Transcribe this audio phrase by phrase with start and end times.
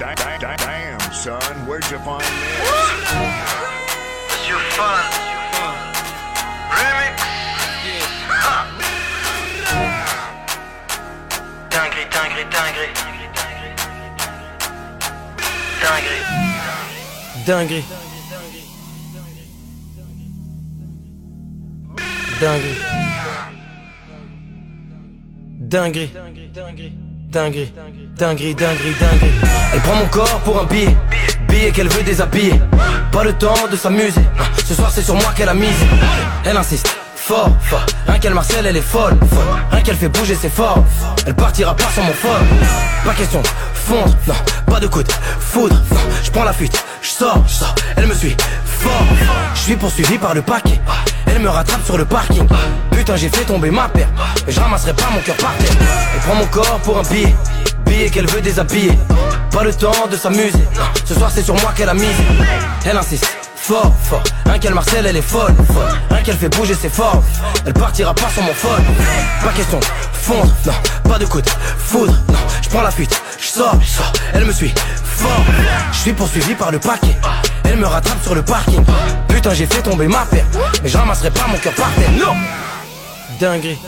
[0.00, 2.30] Damn, son, where'd you find this?
[4.30, 5.04] Monsieur Fun.
[6.72, 7.20] Remix.
[8.32, 8.64] Ha.
[11.68, 12.94] Dinguerie, dinguerie, dinguerie.
[15.84, 16.24] Dinguerie.
[17.44, 17.84] Dinguerie.
[22.40, 22.80] Dinguerie.
[25.68, 26.08] Dinguerie.
[26.08, 26.08] Dinguerie.
[26.54, 27.72] Dinguerie, dinguerie,
[28.16, 28.56] dinguerie.
[29.72, 30.96] Elle prend mon corps pour un billet.
[31.48, 32.60] Billet qu'elle veut déshabiller.
[33.12, 34.20] Pas le temps de s'amuser.
[34.66, 35.68] Ce soir c'est sur moi qu'elle a mise.
[36.44, 36.88] Elle insiste.
[37.14, 37.86] Fort, fort.
[38.08, 39.60] Rien qu'elle marcelle, elle est folle, folle.
[39.70, 40.82] Rien qu'elle fait bouger, c'est fort.
[41.26, 42.40] Elle partira pas sans mon fort.
[43.04, 43.42] Pas question
[43.74, 44.34] fondre, non.
[44.66, 46.00] Pas de coup de foudre, non.
[46.24, 47.64] Je prends la fuite, je sors, je.
[47.96, 49.04] Elle me suit fort.
[49.54, 50.80] Je suis poursuivi par le paquet.
[51.30, 52.46] Elle me rattrape sur le parking.
[52.90, 54.08] Putain, j'ai fait tomber ma paire.
[54.46, 55.76] Et je ramasserai pas mon cœur par terre.
[56.14, 57.34] Elle prend mon corps pour un billet.
[57.86, 58.98] Billet qu'elle veut déshabiller.
[59.50, 60.64] Pas le temps de s'amuser.
[61.04, 62.06] Ce soir, c'est sur moi qu'elle a mise.
[62.84, 63.26] Elle insiste.
[63.56, 65.84] Fort, fort, rien qu'elle marcelle, elle est folle, folle.
[66.10, 67.22] Rien qu'elle fait bouger, c'est fort.
[67.64, 68.82] Elle partira pas sans mon folle.
[69.44, 69.78] Pas question
[70.20, 70.72] fondre, non,
[71.10, 72.38] pas de coup de foudre, non.
[72.62, 74.12] Je prends la fuite, je sors, sors.
[74.32, 75.44] Elle me suit fort.
[75.92, 77.16] Je suis poursuivi par le paquet.
[77.64, 78.84] Elle me rattrape sur le parking.
[79.28, 80.46] Putain, j'ai fait tomber ma paire.
[80.82, 82.10] Mais je ramasserai pas mon cœur par terre.
[82.12, 82.34] Non!
[83.38, 83.78] Dinguerie.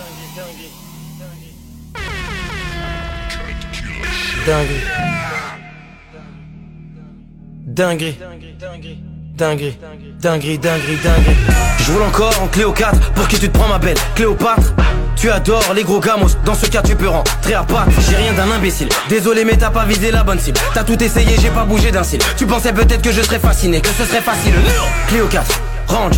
[4.47, 4.83] Dinguerie.
[7.67, 8.19] Dinguerie.
[9.35, 9.79] Dinguerie,
[10.21, 11.37] dinguerie, dinguerie, dinguerie.
[11.79, 14.75] Je roule encore en Cléo 4 pour qui tu te prends ma belle Cléopâtre.
[15.23, 18.33] Tu adores les gros gamos, dans ce cas tu peux rentrer à patte J'ai rien
[18.33, 20.59] d'un imbécile, désolé mais t'as pas visé la bonne cible.
[20.75, 22.19] T'as tout essayé, j'ai pas bougé d'un cil.
[22.37, 24.53] Tu pensais peut-être que je serais fasciné, que ce serait facile.
[25.07, 25.47] Cléo 4,
[25.87, 26.17] range,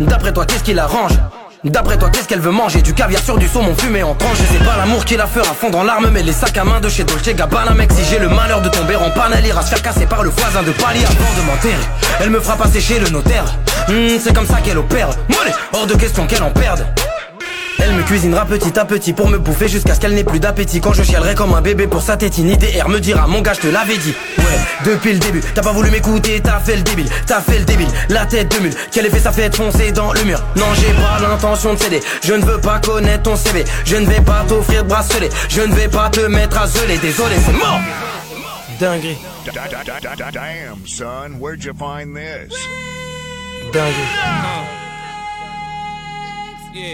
[0.00, 1.12] d'après toi qu'est-ce qui l'arrange
[1.64, 2.80] D'après toi, qu'est-ce qu'elle veut manger?
[2.80, 4.38] Du caviar sur du saumon fumé en tranche.
[4.38, 6.80] Je sais pas l'amour qui la fera fondre en larmes Mais les sacs à main
[6.80, 9.60] de chez Dolce Gabbana Mec, si j'ai le malheur de tomber en panne Elle ira
[9.60, 11.74] se faire casser par le voisin de palier avant de m'enterrer
[12.20, 13.44] Elle me fera passer chez le notaire.
[13.88, 15.08] Hmm, C'est comme ça qu'elle opère.
[15.28, 16.86] Mollet, hors de question qu'elle en perde
[17.78, 20.80] elle me cuisinera petit à petit pour me bouffer jusqu'à ce qu'elle n'ait plus d'appétit.
[20.80, 23.60] Quand je chialerai comme un bébé pour sa tétine IDR me dira mon gars je
[23.60, 24.14] te l'avais dit.
[24.38, 24.44] Ouais
[24.84, 27.88] depuis le début T'as pas voulu m'écouter t'as fait le débile T'as fait le débile.
[28.08, 30.42] La tête de mule Quel effet ça fait de foncer dans le mur?
[30.56, 32.00] Non j'ai pas l'intention de céder.
[32.24, 35.30] Je ne veux pas connaître ton CV Je ne vais pas t'offrir de bracelet.
[35.48, 37.80] Je ne vais pas te mettre à geler Désolé c'est mort.
[38.78, 39.16] Dinguerie.
[40.32, 42.52] Damn, son, where'd you find this?
[43.72, 44.85] Dinguerie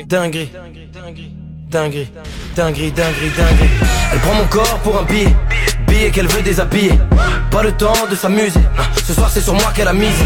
[0.07, 0.51] Dinguerie.
[1.71, 2.09] Dinguerie.
[2.55, 3.71] Dinguerie, dinguerie, dinguerie.
[4.13, 5.35] Elle prend mon corps pour un billet.
[5.89, 6.99] Billet qu'elle veut déshabiller.
[7.51, 8.61] Pas le temps de s'amuser.
[9.05, 10.23] Ce soir, c'est sur moi qu'elle a mise.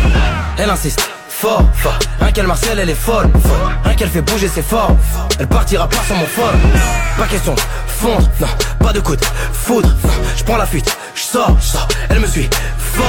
[0.59, 1.09] Elle insiste.
[1.29, 1.99] Fort, fort.
[2.21, 3.77] Rien qu'elle marcelle, elle est folle, folle.
[3.85, 4.97] Rien qu'elle fait bouger, c'est fort.
[5.39, 6.55] Elle partira pas sans mon folle.
[7.17, 8.47] Pas question de fondre, non.
[8.81, 9.95] Pas de coup de foudre.
[10.37, 11.89] Je prends la fuite, je sors, je sors.
[12.11, 13.05] Elle me suit fort.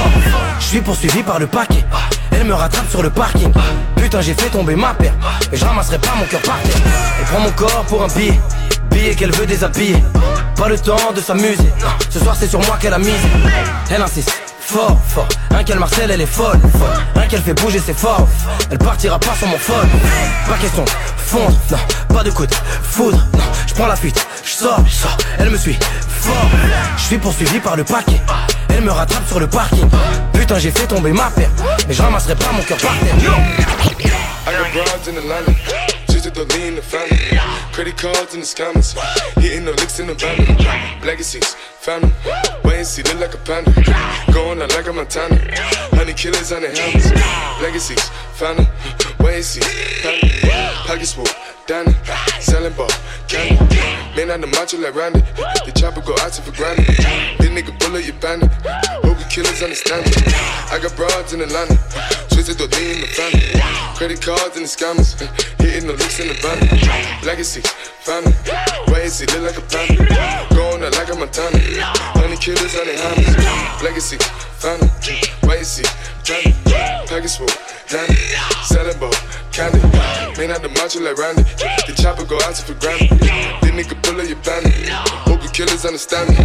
[0.58, 1.84] Je suis poursuivi par le paquet.
[2.32, 3.52] Elle me rattrape sur le parking.
[3.96, 5.14] Putain, j'ai fait tomber ma paire.
[5.52, 6.76] Et je ramasserai pas mon cœur par terre.
[7.18, 8.40] Elle prend mon corps pour un billet.
[8.90, 10.02] Billet qu'elle veut déshabiller.
[10.56, 11.70] Pas le temps de s'amuser.
[12.10, 13.12] Ce soir, c'est sur moi qu'elle a mise.
[13.90, 14.32] Elle insiste.
[14.60, 17.02] Fort, fort, rien qu'elle marcelle, elle est folle, folle.
[17.16, 18.28] Rien qu'elle fait bouger, c'est fort.
[18.70, 19.88] Elle partira pas sans mon folle.
[20.46, 20.84] Pas question
[21.28, 21.78] fondre, non,
[22.14, 23.44] pas de coup de foudre, non.
[23.66, 25.16] Je prends la fuite, je sors, je sors.
[25.38, 25.78] Elle me suit
[26.08, 26.50] fort.
[26.96, 28.20] Je suis poursuivi par le paquet.
[28.70, 29.88] Elle me rattrape sur le parking.
[30.32, 31.50] Putain, j'ai fait tomber ma paire.
[31.86, 33.14] Mais je ramasserai pas mon cœur par terre.
[34.46, 35.14] I got broads in
[36.10, 37.38] just to lean the family.
[37.72, 38.96] Credit cards in the scammers,
[39.36, 40.36] hitting the licks in the van.
[41.04, 41.54] Legacies,
[41.88, 43.72] family, see, look like a panda.
[44.30, 45.36] Going out like a Montana,
[45.96, 47.08] honey killers on the helmets.
[47.62, 48.68] Legacies, family,
[49.24, 49.64] and see,
[50.04, 50.28] family.
[50.84, 51.24] Pockets full,
[51.66, 51.94] Danny,
[52.40, 52.90] selling ball,
[53.26, 53.56] candy.
[54.14, 55.20] Man on the macho like Randy,
[55.64, 56.84] the chopper go out to for granted.
[57.40, 58.52] This nigga bullet you bandit,
[59.00, 60.16] hope you killers understand it.
[60.68, 61.76] I got broads in Atlanta,
[62.28, 63.48] twisted the lean in the family.
[63.96, 65.16] Credit cards and the scammers,
[65.56, 66.60] hitting the licks in the van.
[67.24, 67.62] Legacy,
[68.04, 68.32] family,
[69.08, 70.04] and see, look like a panda.
[70.54, 73.82] Going out like a Montana, honey killers the hammers.
[73.82, 74.18] Legacy,
[74.58, 74.88] family,
[75.64, 75.84] see,
[76.24, 76.64] family.
[77.08, 77.48] Package full,
[77.88, 78.14] Danny,
[78.64, 79.12] selling ball,
[79.50, 79.80] candy.
[80.36, 83.18] Man out the macho like Randy, the chopper go out for granted.
[83.18, 84.88] This nigga bullet your bandit,
[85.24, 86.36] hope you killers understand me.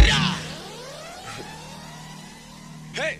[2.94, 3.18] Hey.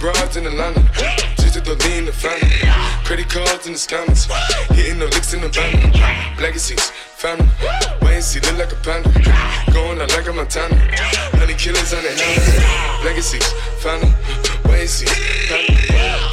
[0.00, 0.80] broads in Atlanta.
[1.36, 2.48] Just at the in the family.
[3.04, 4.24] Credit cards and the scammers.
[4.72, 5.76] Hitting the licks in the van.
[6.40, 7.46] Legacies, family.
[8.00, 9.12] Wayne see, look like a panda.
[9.72, 10.74] Going out like a Montana.
[11.36, 13.04] Honey killers on the helmet.
[13.04, 13.44] Legacies,
[13.84, 14.10] family.
[14.64, 15.06] Wayne see,
[15.52, 15.76] family.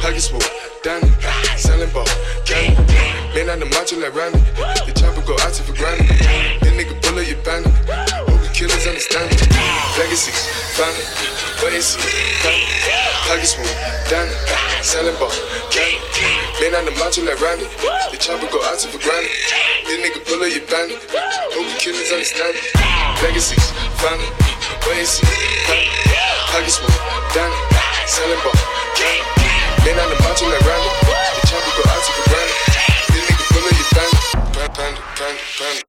[0.00, 0.40] Pockets full,
[0.82, 1.12] Danny.
[1.60, 2.08] Selling ball,
[2.48, 2.80] candy.
[3.36, 4.40] Man on the macho like Randy.
[4.88, 6.08] The chopper go out to for granted.
[6.64, 7.74] That nigga bullet, you bandit.
[8.24, 9.44] Hope the killers understand it.
[10.00, 10.40] Legacies,
[10.72, 11.98] family family.
[13.26, 13.74] Pockets move,
[14.08, 14.32] Danny,
[14.82, 15.30] selling ball,
[15.70, 15.98] candy.
[16.60, 17.66] Been on the macho like Randy.
[18.10, 19.30] The chopper go out to for granted.
[19.84, 21.02] That nigga pull up your bandit.
[21.52, 22.64] Movie killers understand it.
[23.22, 25.26] Legacies, and see,
[25.66, 25.98] family.
[26.48, 26.98] Pockets move,
[27.34, 27.58] Danny,
[28.06, 28.54] selling ball,
[28.96, 29.20] candy.
[29.84, 30.90] Been on the macho like Randy.
[31.04, 32.58] The chopper go out to for granted.
[33.12, 34.22] That nigga pull up your bandit.
[34.54, 35.87] Panda, panda, panda,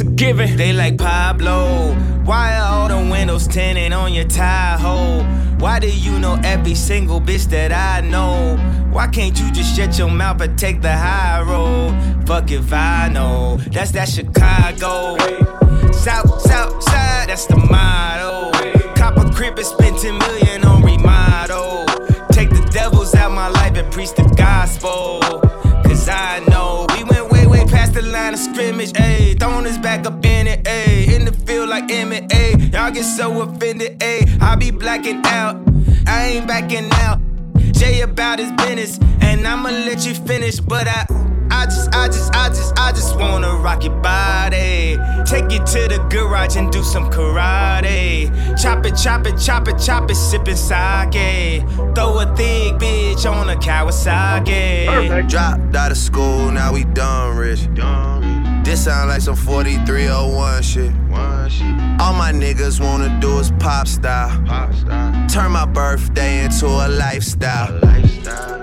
[0.00, 0.56] a given.
[0.56, 1.94] They like Pablo.
[2.24, 5.22] Why are all the windows tinted on your Tahoe?
[5.58, 8.56] Why do you know every single bitch that I know?
[8.92, 11.94] Why can't you just shut your mouth and take the high road?
[12.26, 13.58] Fuck if I know.
[13.72, 15.16] That's that Chicago.
[15.92, 18.50] South, south side, that's the motto.
[18.94, 21.84] Cop a crib and spend 10 million on remodel.
[22.32, 24.29] Take the devils out my life and preach the
[32.90, 32.94] ayy.
[32.94, 34.40] Y'all get so offended, ayy.
[34.40, 35.56] I be blacking out,
[36.06, 37.20] I ain't backing out.
[37.72, 41.06] Jay about his business, and I'ma let you finish, but I.
[41.52, 44.96] I just, I just, I just, I just wanna rock your body.
[45.26, 48.30] Take you to the garage and do some karate.
[48.56, 51.68] Chop it, chop it, chop it, chop it, sippin' sake.
[51.94, 55.28] Throw a thick bitch on a Kawasaki.
[55.28, 57.68] Dropped out of school, now we done rich.
[58.64, 60.92] This sound like some 4301 shit.
[62.00, 64.30] All my niggas wanna do is pop style.
[65.28, 68.59] Turn my birthday into a lifestyle.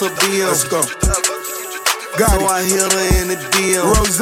[0.00, 0.46] Girl post a BM.
[0.48, 0.82] Let's go.
[0.82, 2.70] So Got I it.
[2.70, 3.84] hit her in the DM.
[3.84, 4.20] Rose.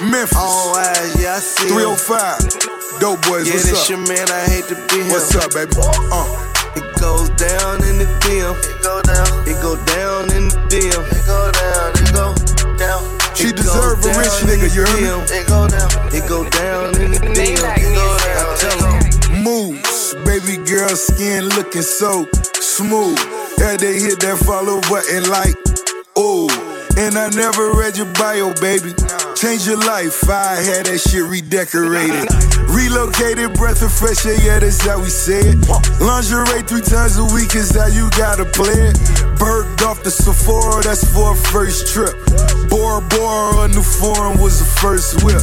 [0.00, 0.36] Memphis.
[0.36, 3.00] All eyes, yeah, I see 305.
[3.00, 3.88] Dope boys, Yeah, what's this up?
[3.90, 5.10] your man, I hate to be him.
[5.10, 5.72] What's up, baby?
[5.78, 6.44] Uh.
[6.76, 8.54] It goes down in the DM.
[8.54, 9.26] It go down.
[9.48, 11.02] It go down in the DM.
[11.10, 11.88] It go down.
[11.98, 12.34] It go
[12.78, 13.02] down.
[13.34, 15.34] She deserve a rich nigga, you the heard me?
[15.34, 15.90] It go down.
[16.14, 17.58] It go down in the DM.
[17.58, 18.46] It go down.
[18.46, 19.42] I tell 'em.
[19.42, 22.28] Moves, baby girl skin looking so
[22.60, 23.18] smooth.
[23.58, 25.58] Yeah, they hit that follow button like,
[26.14, 26.46] ooh.
[26.98, 28.94] And I never read your bio, baby.
[29.34, 32.26] Change your life, I had that shit redecorated.
[32.74, 35.58] Relocated, breath of fresh air, yeah, that's how we say it.
[36.02, 38.98] Lingerie three times a week is how you gotta play it.
[39.38, 42.14] Berged off the Sephora, that's for a first trip.
[42.68, 45.42] Bora Bora, a new foreign was the first whip.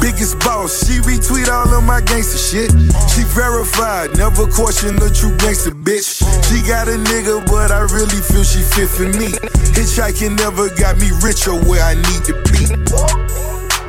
[0.00, 2.70] Biggest boss, she retweet all of my gangster shit.
[3.10, 6.22] She verified, never question the true gangster bitch.
[6.50, 9.32] She got a nigga, but I really feel she fit for me.
[9.76, 12.66] Hitchhiking never got me rich or where I need to be.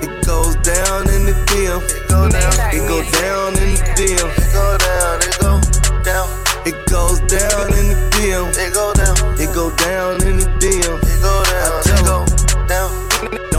[0.06, 1.82] It goes down in the DM.
[1.82, 2.54] It go down.
[2.76, 4.30] It down in the DM.
[4.38, 5.18] It go down.
[5.26, 5.62] It go
[6.04, 6.28] down.
[6.68, 8.52] It goes down in the DM.
[8.58, 9.16] It go down.
[9.40, 11.07] It go down in the DM.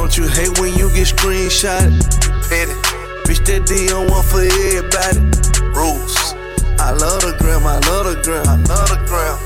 [0.08, 1.92] Don't you hate when you get screenshot?
[3.28, 5.20] Bitch, that DM one for everybody.
[5.76, 6.32] Rules.
[6.80, 7.68] I love the gram.
[7.68, 8.48] I love the gram.
[8.48, 9.36] I love the gram.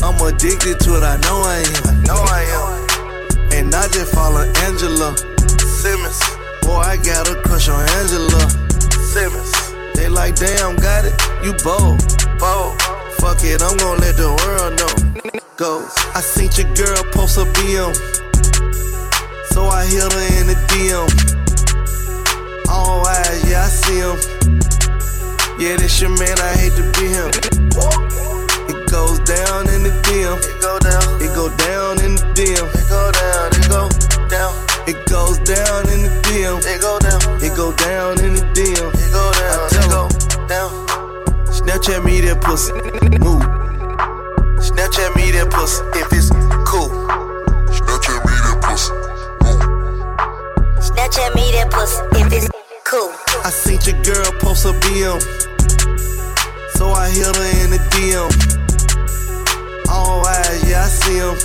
[0.00, 1.04] I'm addicted to it.
[1.04, 1.84] I know I am.
[1.84, 3.52] I know I am.
[3.52, 5.12] And I just follow Angela
[5.84, 6.16] Simmons.
[6.64, 8.40] Boy, I got a crush on Angela
[9.12, 9.52] Simmons.
[9.92, 11.12] They like, damn, got it.
[11.44, 12.00] You bold.
[12.40, 12.80] Bold.
[13.20, 15.40] Fuck it, I'm gonna let the world know.
[15.60, 15.92] Goes.
[16.16, 17.92] I seen your girl post a BM.
[19.56, 21.08] So I hit her in the DM.
[22.68, 24.20] Oh, All eyes, yeah, I see him.
[25.56, 27.32] Yeah, this your man, I hate to be him.
[28.68, 30.36] It goes down in the DM.
[30.44, 31.08] It go down.
[31.24, 32.68] It go down in the DM.
[32.68, 33.48] It go down.
[33.56, 33.88] It go
[34.28, 34.52] down.
[34.84, 36.60] It goes down in the DM.
[36.60, 37.20] It go down.
[37.40, 38.92] It go down in the DM.
[38.92, 39.56] It go down.
[39.56, 40.70] I tell it down.
[41.48, 42.76] Snapchat me that pussy.
[43.24, 43.40] Move.
[44.60, 46.55] Snapchat me that pussy if it's
[51.06, 52.48] Snapchat me that pussy if it's
[52.84, 53.12] cool.
[53.44, 55.20] I seen your girl post a BM.
[56.76, 58.28] So I hit her in the DM.
[59.88, 61.36] All eyes, yeah, I see him.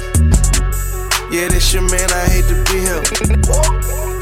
[1.31, 4.20] Yeah, this your man, I hate to be him.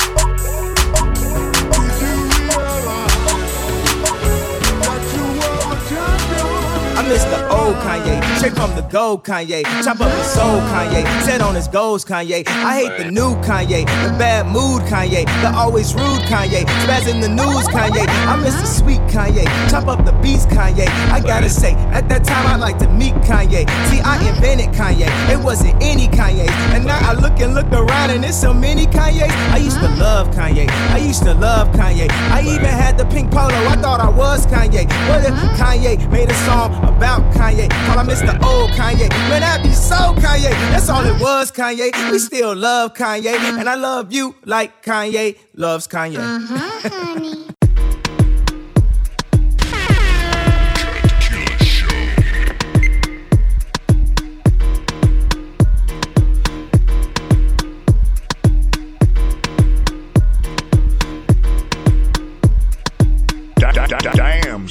[7.70, 8.38] Old Kanye.
[8.38, 9.64] Straight from the gold Kanye.
[9.84, 11.04] Chop up his soul Kanye.
[11.24, 12.48] Set on his goals Kanye.
[12.48, 13.86] I hate the new Kanye.
[14.04, 15.26] The bad mood Kanye.
[15.42, 16.66] The always rude Kanye.
[16.84, 18.06] Spaz in the news Kanye.
[18.08, 19.46] I miss the sweet Kanye.
[19.70, 20.88] Chop up the beats Kanye.
[21.12, 23.70] I gotta say, at that time I like to meet Kanye.
[23.90, 25.08] See, I invented Kanye.
[25.30, 26.50] It wasn't any Kanye.
[26.74, 29.32] And now I look and look around and there's so many Kanyes.
[29.54, 30.70] I used to love Kanye.
[30.70, 32.10] I used to love Kanye.
[32.32, 33.54] I even had the pink polo.
[33.54, 34.88] I thought I was Kanye.
[35.10, 35.62] What if mm-hmm.
[35.62, 37.59] Kanye made a song about Kanye?
[37.68, 38.34] Call I Mr.
[38.44, 39.10] Old Kanye.
[39.30, 40.52] Man, that'd be so Kanye.
[40.72, 41.92] That's all it was, Kanye.
[42.12, 43.36] We still love Kanye.
[43.60, 46.20] And I love you like Kanye loves Kanye.
[46.20, 47.36] Uh-huh,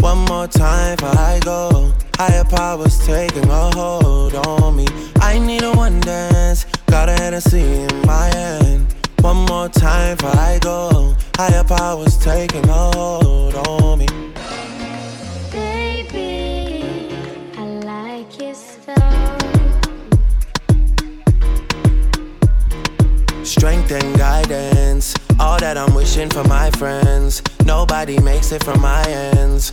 [0.00, 1.92] One more time before I go.
[2.16, 4.86] Higher powers taking a hold on me.
[5.20, 6.66] I need a one dance.
[6.86, 8.94] Got a Hennessy in my hand.
[9.20, 11.14] One more time before I go.
[11.36, 14.06] Higher powers taking a hold on me.
[15.50, 17.12] Baby,
[17.56, 18.94] I like it so.
[23.44, 27.42] Strength and guidance, all that I'm wishing for my friends.
[27.64, 29.72] Nobody makes it from my ends.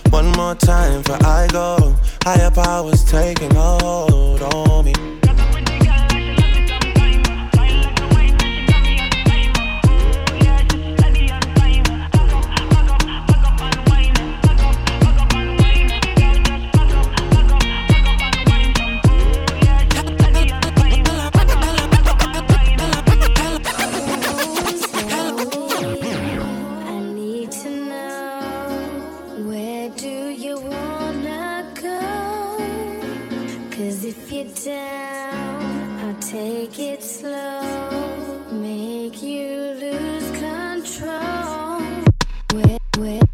[0.11, 1.95] One more time before I go.
[2.23, 5.20] Higher powers taking hold on me.
[33.81, 41.81] Cause if you're down, I'll take it slow, make you lose control.
[42.53, 43.30] Where,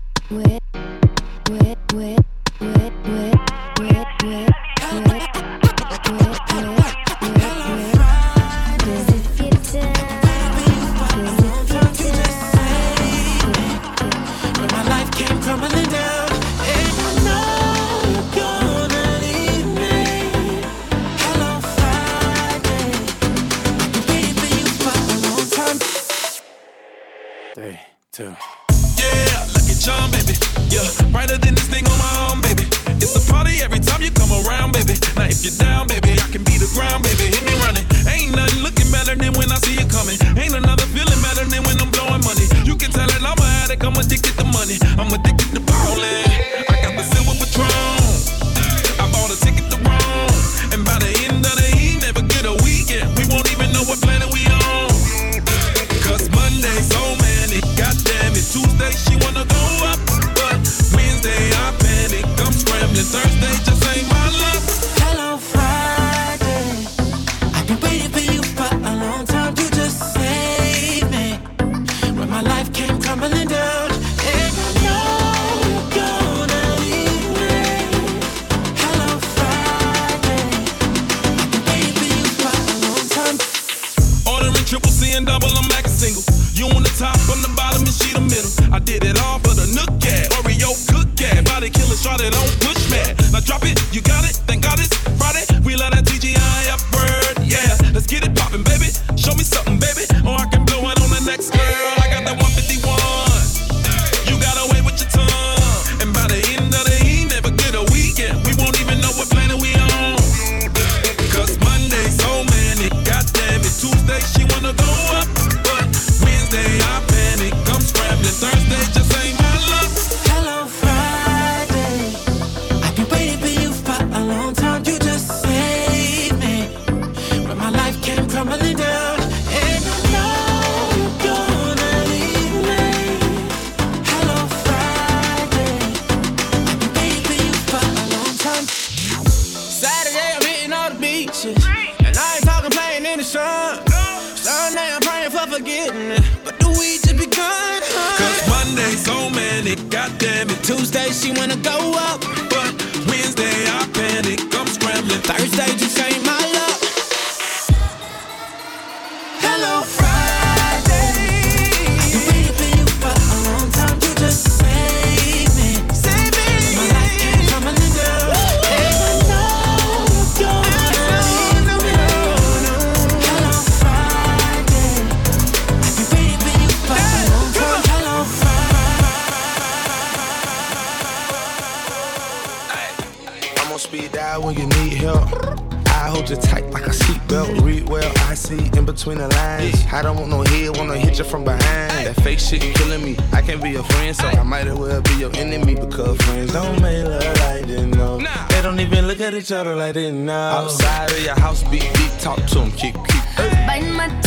[189.07, 189.85] between the lines.
[189.91, 191.61] I don't want no head, wanna hit you from behind.
[191.61, 193.15] That fake shit killing me.
[193.31, 196.51] I can't be your friend, so I might as well be your enemy because friends
[196.51, 198.17] don't make love like this, no.
[198.17, 200.57] They don't even look at each other like this now.
[200.57, 203.23] Outside of your house, beat, beat, talk to them, keep, keep.
[203.37, 204.26] Bite my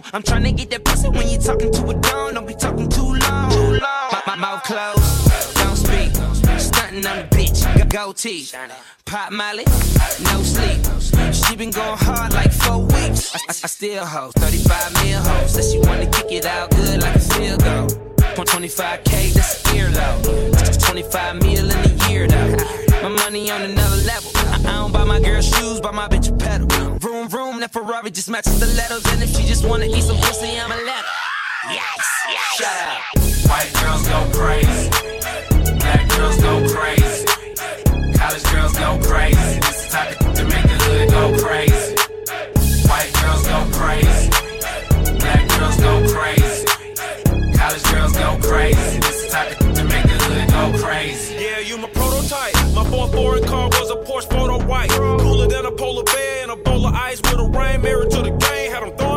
[0.00, 0.14] strong.
[0.14, 2.34] I'm trying to get that pussy when you talking to a dog.
[2.34, 3.50] Don't be talking too long.
[3.50, 3.80] Too long.
[3.80, 5.54] My, my mouth closed.
[5.54, 6.14] Don't speak.
[6.60, 7.90] Stunting on the bitch.
[7.90, 8.46] Go- Goatee.
[9.04, 9.64] Pop Molly.
[10.24, 11.34] No sleep.
[11.34, 13.34] She been going hard like four weeks.
[13.34, 14.32] I, I, I still hoes.
[14.36, 15.54] 35 mil hoes.
[15.54, 17.88] Said she wanna kick it out good like a field goal.
[18.36, 20.50] 25k, that's a though.
[20.86, 22.56] 25 mil in a year though.
[23.02, 24.30] My money on another level.
[24.34, 26.66] I, I don't buy my girl shoes, buy my bitch a pedal.
[26.98, 29.04] Vroom vroom, that Ferrari just matches the letters.
[29.12, 31.72] And if she just wanna eat some pussy, I'ma let her.
[31.72, 32.56] Yes, yes.
[32.56, 33.20] Shut up.
[33.50, 34.90] White girls go crazy.
[35.78, 37.26] Black girls go crazy.
[38.16, 39.60] College girls go crazy.
[39.60, 41.94] This the type of to make the hood go crazy.
[42.88, 44.30] White girls go crazy.
[45.18, 46.59] Black girls go crazy.
[47.70, 48.98] College girls go crazy.
[48.98, 51.36] This the type of to make the hood go crazy.
[51.36, 52.52] Yeah, you my prototype.
[52.74, 54.90] My fourth foreign car was a Porsche photo white.
[54.90, 58.22] Cooler than a polar bear and a bowl of ice with a rain mirror to
[58.22, 58.72] the game.
[58.72, 59.09] Had them throwing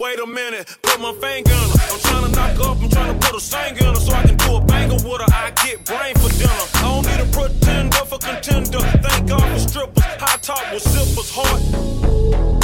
[0.00, 1.80] Wait a minute, put my finger on her.
[1.92, 4.22] I'm trying to knock up, I'm trying to put a singer in her so I
[4.22, 5.30] can do a banger with her.
[5.32, 6.66] I get brain for dinner.
[6.74, 8.80] I don't need a pretender for contender.
[9.04, 10.04] Thank God for strippers.
[10.04, 11.60] High top with zippers, heart.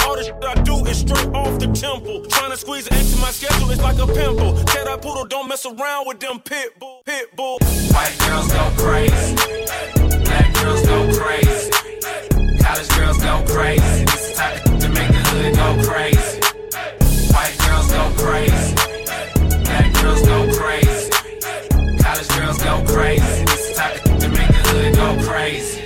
[0.06, 2.26] All the shit I do is straight off the temple.
[2.26, 4.54] Trying to squeeze it into my schedule, it's like a pimple.
[4.64, 7.58] Tell that poodle, don't mess around with them pit bull, pit bull.
[7.92, 9.34] White girls go crazy.
[10.24, 11.70] Black girls go crazy.
[12.62, 14.04] College girls go crazy.
[14.04, 16.35] This the type to make the hood go crazy.
[16.74, 18.74] White girls go crazy.
[19.64, 21.10] Black girls go crazy.
[22.02, 23.44] College girls go crazy.
[23.44, 25.80] This the type of to make the hood go crazy.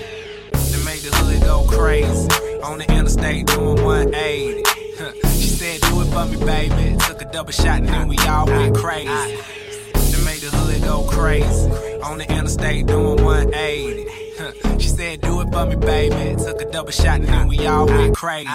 [0.52, 2.28] To make the hood go crazy.
[2.62, 4.62] On the interstate doing 180.
[4.98, 5.12] Huh.
[5.32, 6.96] She said, do it for me, baby.
[7.06, 9.06] Took a double shot and then we all went crazy.
[9.06, 11.70] That made the hood go crazy.
[12.02, 14.06] On the interstate doing 180.
[14.38, 14.78] Huh.
[14.78, 16.36] She said, do it for me, baby.
[16.42, 18.48] Took a double shot and then we all went crazy.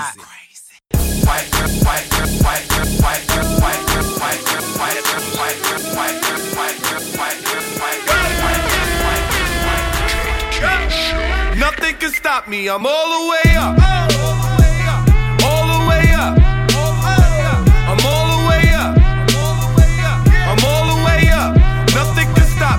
[11.57, 13.79] Nothing can stop me, I'm all the way up.
[13.79, 15.43] All the way up.
[15.43, 16.54] all the way up.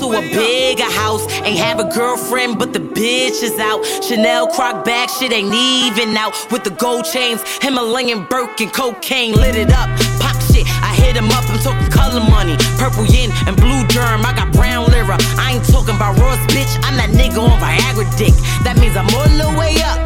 [0.00, 1.24] To a bigger house.
[1.42, 3.84] Ain't have a girlfriend, but the bitch is out.
[4.02, 6.34] Chanel croc bag, shit ain't even out.
[6.50, 9.88] With the gold chains, Himalayan Birkin, cocaine lit it up.
[10.20, 12.56] Pop shit, I hit him up, I'm talking color money.
[12.78, 15.16] Purple yin and blue germ, I got brown lira.
[15.38, 18.34] I ain't talking about Ross, bitch, I'm that nigga on Viagra dick.
[18.64, 19.98] That means I'm all the way up.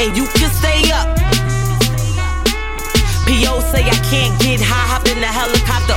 [0.00, 1.14] And you can stay up.
[3.24, 3.56] P.O.
[3.72, 5.96] say I can't get high, hop in the helicopter,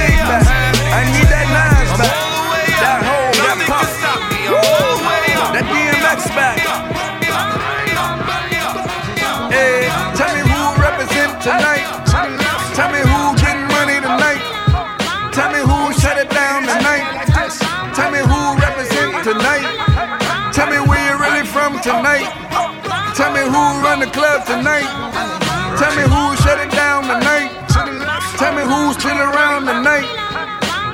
[24.11, 24.87] club tonight.
[25.79, 27.49] Tell me who shut it down tonight.
[28.37, 30.07] Tell me who's around tonight.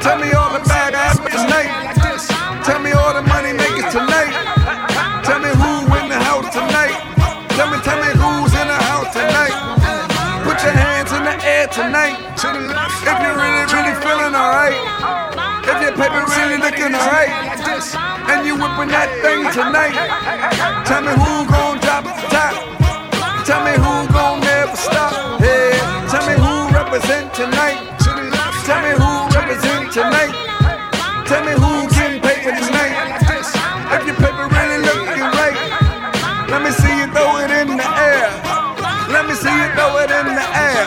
[0.01, 1.71] Tell me all the bad apples tonight.
[2.63, 4.31] Tell me all the money makers tonight.
[5.25, 6.95] Tell me who in the house tonight.
[7.57, 9.55] Tell me, tell me who's in the house tonight.
[10.45, 12.15] Put your hands in the air tonight.
[12.37, 14.77] If you're really, really feeling alright.
[15.65, 17.31] If your paper really looking alright.
[18.29, 19.95] And you whipping that thing tonight.
[20.85, 22.36] Tell me who gon' drop it.
[23.47, 25.39] Tell me who gon' never stop.
[25.39, 25.71] Yeah.
[26.11, 27.79] Tell me who represent tonight.
[28.67, 30.35] Tell me who represent tonight.
[31.23, 32.91] Tell me who getting paper tonight.
[33.95, 35.55] If your paper really looking right,
[36.51, 38.27] let me see you throw it in the air.
[39.15, 40.83] Let me see you throw it in the air.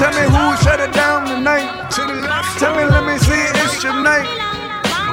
[0.00, 1.92] Tell me who shut it down tonight.
[1.92, 4.24] Tell me, let me see it's your night.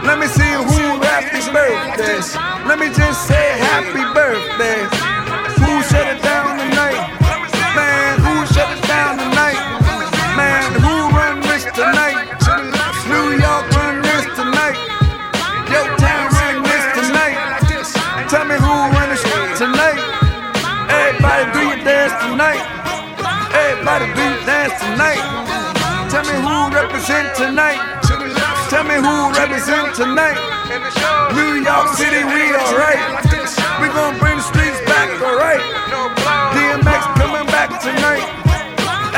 [0.08, 2.23] Let me see who happy birthday.
[2.63, 4.80] Let me just say happy birthday.
[5.63, 6.53] Who shut it down
[27.04, 28.00] represent tonight?
[28.70, 30.39] Tell me who represent tonight?
[31.36, 32.96] New York City, we alright.
[33.82, 35.60] We gon' bring the streets back, alright.
[36.56, 38.24] DMX coming back tonight.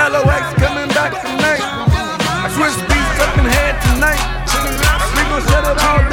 [0.02, 1.62] LOX coming back tonight.
[2.58, 4.22] Swizz Beatz up in hand tonight.
[5.14, 6.05] We gon' set it all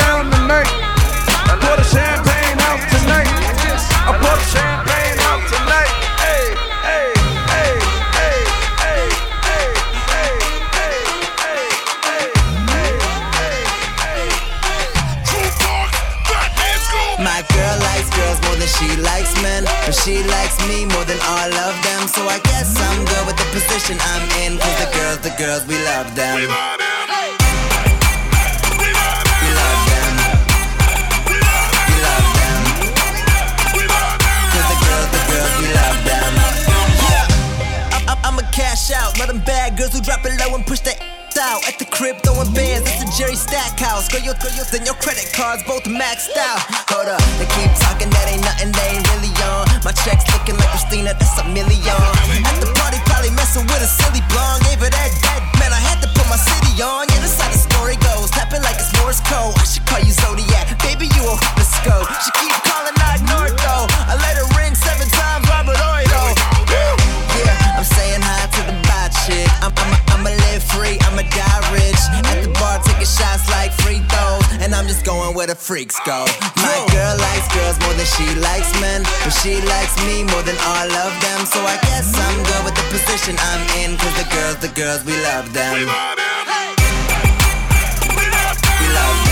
[18.82, 19.64] she likes men.
[19.86, 22.08] But she likes me more than all of them.
[22.08, 24.58] So I guess I'm good with the position I'm in.
[24.58, 26.81] Cause the girls, the girls, we love them.
[43.22, 44.10] Jerry Stackhouse.
[44.10, 46.58] Girl, your, girl, your, then your credit cards both maxed out.
[46.90, 49.62] Hold up, they keep talking, that ain't nothing, they ain't really on.
[49.86, 51.94] My checks looking like Christina, that's a million.
[52.42, 54.66] At the party, probably messing with a silly blonde.
[54.66, 57.06] Gave her that, that, man, I had to put my city on.
[57.14, 58.26] Yeah, that's how the story goes.
[58.34, 59.54] Tapping like it's Morse code.
[59.54, 62.10] I should call you Zodiac, baby, you a hooper scope.
[62.26, 63.01] She keep calling,
[74.92, 76.26] just going where the freaks go.
[76.56, 79.02] My girl likes girls more than she likes men.
[79.24, 81.46] But she likes me more than all of them.
[81.46, 83.96] So I guess I'm good with the position I'm in.
[83.96, 85.80] Cause the girls, the girls, we love them.
[85.80, 86.28] We love them.
[88.80, 89.31] We love them.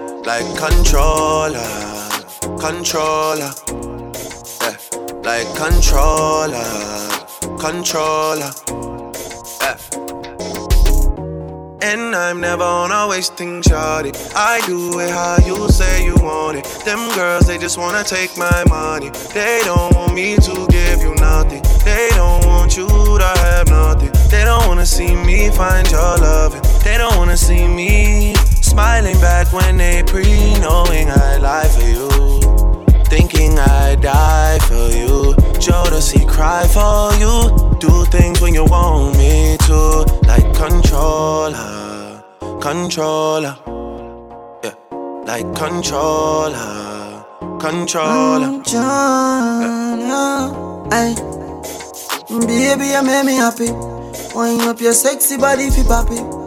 [0.25, 1.67] like controller,
[2.59, 3.51] controller.
[4.61, 4.77] Yeah,
[5.23, 6.63] like controller,
[7.59, 8.51] controller.
[9.61, 9.77] Yeah.
[11.83, 14.13] And I'm never on a wasting shawty.
[14.35, 16.65] I do it how you say you want it.
[16.85, 19.09] Them girls, they just wanna take my money.
[19.33, 21.63] They don't want me to give you nothing.
[21.83, 24.11] They don't want you to have nothing.
[24.29, 26.61] They don't wanna see me find your loving.
[26.83, 28.35] They don't wanna see me
[28.71, 30.23] smiling back when they pre
[30.59, 32.07] knowing I lie for you.
[33.05, 35.35] Thinking I die for you.
[35.65, 37.33] Jodeci cry for you.
[37.79, 39.79] Do things when you want me to.
[40.31, 42.23] Like controller,
[42.61, 43.55] controller.
[44.63, 44.75] Yeah,
[45.25, 47.25] like controller,
[47.59, 48.49] controller.
[48.63, 50.31] Controller.
[50.91, 51.11] Ay.
[52.47, 53.71] Baby, you make me happy.
[54.33, 56.40] Wind up your sexy body fi poppy.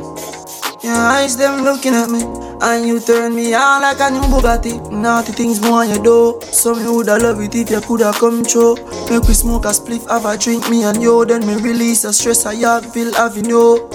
[0.85, 2.21] Your eyes them looking at me.
[2.61, 4.93] And you turn me on like a new Bugatti.
[4.93, 6.39] Naughty things more you do.
[6.53, 8.77] So me woulda love it if you coulda come through.
[9.09, 11.25] Make we smoke a spliff, have a drink, me and you.
[11.25, 13.13] Then me release the stress I have, feel
[13.49, 13.89] you.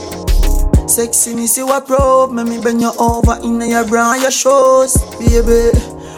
[0.87, 2.31] Sexy me see what probe.
[2.31, 5.69] Make me bend you over in your bra and your shoes, baby.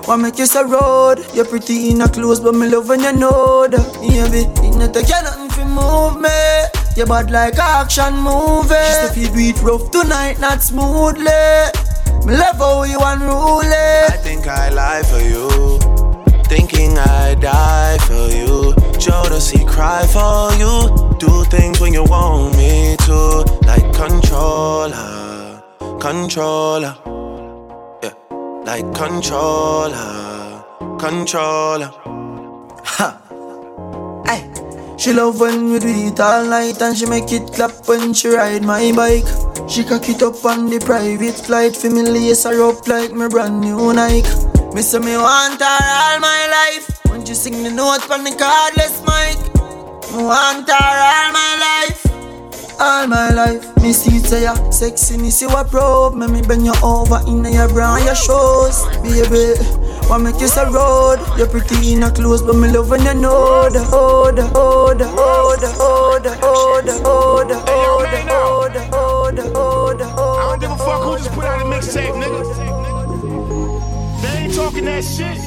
[0.07, 1.19] Want make you so road.
[1.33, 4.47] You're pretty in a clothes, but me love when you know that, baby.
[4.65, 6.80] It not take you nothing fi move me.
[6.95, 8.69] You bad like action movie.
[8.69, 11.23] Just if you do it rough tonight, not smoothly.
[12.25, 13.65] Me love how you unruly.
[14.09, 15.79] I think I lie for you.
[16.45, 18.73] Thinking I die for you.
[18.99, 21.17] Jodeci cry for you.
[21.17, 23.45] Do things when you want me to.
[23.65, 25.63] Like controller,
[25.99, 26.95] controller.
[28.03, 28.13] Yeah,
[28.65, 30.63] like controller,
[30.99, 31.91] controller.
[32.83, 33.30] Ha.
[35.01, 38.27] She love when we do it all night and she make it clap when she
[38.27, 39.25] ride my bike.
[39.67, 43.27] She cock it up on the private flight for me lace her up like my
[43.27, 44.29] brand new Nike.
[44.75, 47.01] Me say me want her all my life.
[47.09, 49.41] When you sing the note on the cardless mic,
[50.13, 52.05] me want her all my life.
[52.79, 56.65] All my life, me see it say ya sexy, see what probe Me me bend
[56.65, 59.53] you over in your bra your shoes Baby,
[60.11, 63.13] want make you say road You're pretty in a clothes, but me love when you
[63.13, 64.47] know the the, the, the,
[64.93, 67.63] the, the, oh, the, oh, the, oh, the,
[68.91, 71.63] oh, the, oh, the, oh, I don't give a fuck who just put out a
[71.63, 72.43] mixtape, nigga.
[74.21, 75.37] They ain't talking that shit.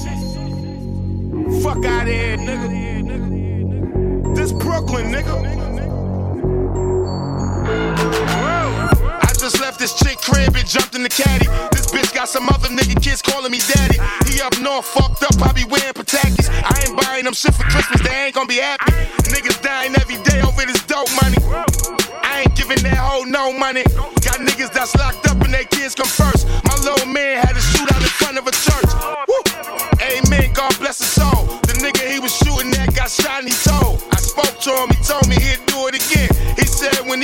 [1.63, 4.35] Fuck out of here, nigga.
[4.35, 5.35] This Brooklyn, nigga.
[7.67, 8.94] I
[9.45, 11.45] just left this chick crib and jumped in the caddy.
[11.77, 14.01] This bitch got some other nigga kids calling me daddy.
[14.25, 16.49] He up north, fucked up, I be wearing patakis.
[16.49, 18.93] I ain't buying them shit for Christmas, they ain't gonna be happy.
[19.29, 21.37] Niggas dying every day over this dope money.
[22.25, 23.85] I ain't giving that hoe no money.
[24.25, 26.49] Got niggas that's locked up and their kids come first.
[26.65, 28.91] My little man had a shootout in front of a church.
[29.29, 29.45] Woo.
[30.01, 31.61] Amen, God bless his soul.
[31.69, 34.01] The nigga he was shooting at got shot and he told.
[34.09, 35.74] I spoke to him, he told me he'd do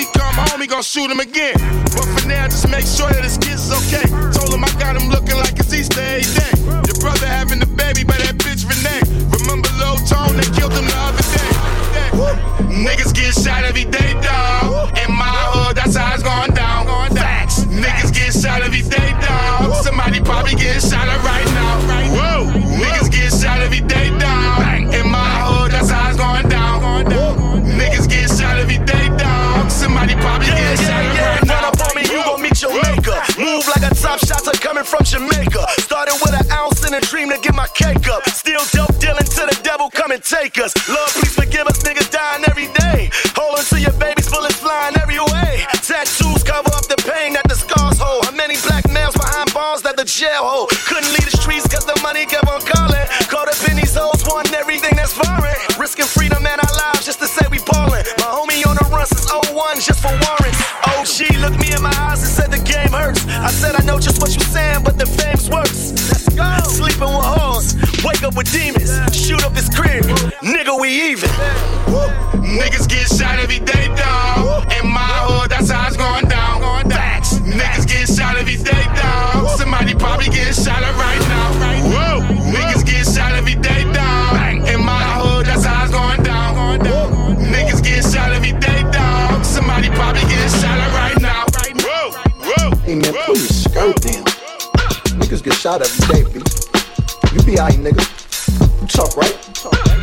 [0.00, 1.60] he come home, he gon' shoot him again.
[1.92, 4.08] But for now, just make sure that his kids okay.
[4.32, 6.52] Told him I got him looking like it's Easter every day.
[6.88, 9.04] Your brother having the baby by that bitch Renee.
[9.28, 11.52] Remember Low Tone, they killed him the other day.
[12.80, 14.96] Niggas get shot every day, dog.
[14.96, 16.88] In my hood, that's how it's going down.
[17.12, 17.64] Facts.
[17.68, 19.84] Niggas get shot every day, dog.
[19.84, 21.49] Somebody probably getting shot right
[34.10, 35.62] top shot to coming from Jamaica.
[35.86, 38.26] Started with an ounce and a dream to get my cake up.
[38.30, 40.74] Still dope dealing to the devil, come and take us.
[40.88, 43.10] Lord, please forgive us, niggas dying every day.
[43.38, 45.62] Hold on to your babies, bullets flying every way.
[45.86, 48.24] Tattoos cover up the pain that the scars hold.
[48.26, 50.70] How many black males behind bars that the jail hold?
[50.90, 53.06] Couldn't leave the streets cause the money kept on calling.
[53.30, 55.54] Caught up in these hoes, wanting everything that's foreign.
[55.78, 58.02] Risking freedom and our lives just to say we ballin'.
[58.18, 60.59] My homie on the run since 01 just for warrants.
[61.10, 63.26] OG looked me in my eyes and said the game hurts.
[63.26, 65.90] I said I know just what you're saying, but the fame's worse.
[66.06, 66.46] Let's go.
[66.70, 70.04] Sleeping with hoes, wake up with demons, shoot up his crib.
[70.38, 71.28] Nigga, we even.
[72.46, 74.70] Niggas get shot every day, dog.
[74.78, 76.62] In my hood, that's how it's going down.
[76.88, 77.40] Facts.
[77.42, 79.58] Niggas get shot every day, dog.
[79.58, 80.94] Somebody probably getting shot at
[93.94, 94.24] down.
[95.18, 96.40] Niggas get shot every day, B.
[97.34, 98.04] You be alright, nigga.
[98.80, 99.36] You tough, right?
[99.46, 100.00] You right?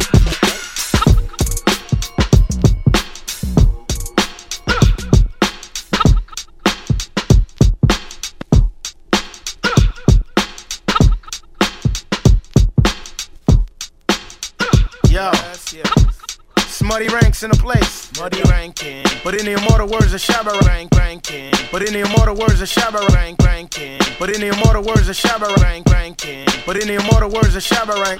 [15.09, 15.31] Yo,
[16.67, 18.06] Smutty ranks in the place.
[18.17, 19.03] Smutty ranking.
[19.23, 21.53] But in the immortal words of Shabba rank ranking.
[21.71, 23.99] But in the immortal words of Shabba rank ranking.
[24.17, 26.47] But in the immortal words of Shabba rank ranking.
[26.65, 28.19] But in the immortal words of Shabba rank.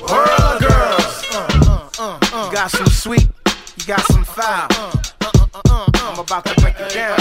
[0.00, 1.24] World of girls.
[1.30, 3.28] Uh, uh, uh, you got some sweet.
[3.76, 4.66] You got some foul.
[4.72, 7.18] I'm about to break it down.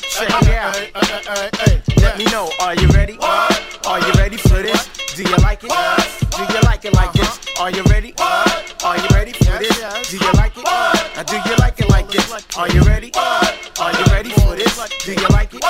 [0.00, 1.76] Check it out.
[1.98, 2.48] Let me know.
[2.58, 3.18] Are you ready?
[3.20, 4.88] Are you ready for this?
[5.14, 5.68] Do you like it?
[5.68, 7.20] Do you like it like uh-huh.
[7.20, 7.60] this?
[7.60, 8.14] Are you ready?
[8.84, 10.10] Are you ready for this?
[10.10, 10.64] Do you like it?
[10.64, 12.32] Now do you like it like this?
[12.56, 13.12] Are you ready?
[13.14, 14.88] Are you ready for this?
[15.04, 15.62] Do you like it?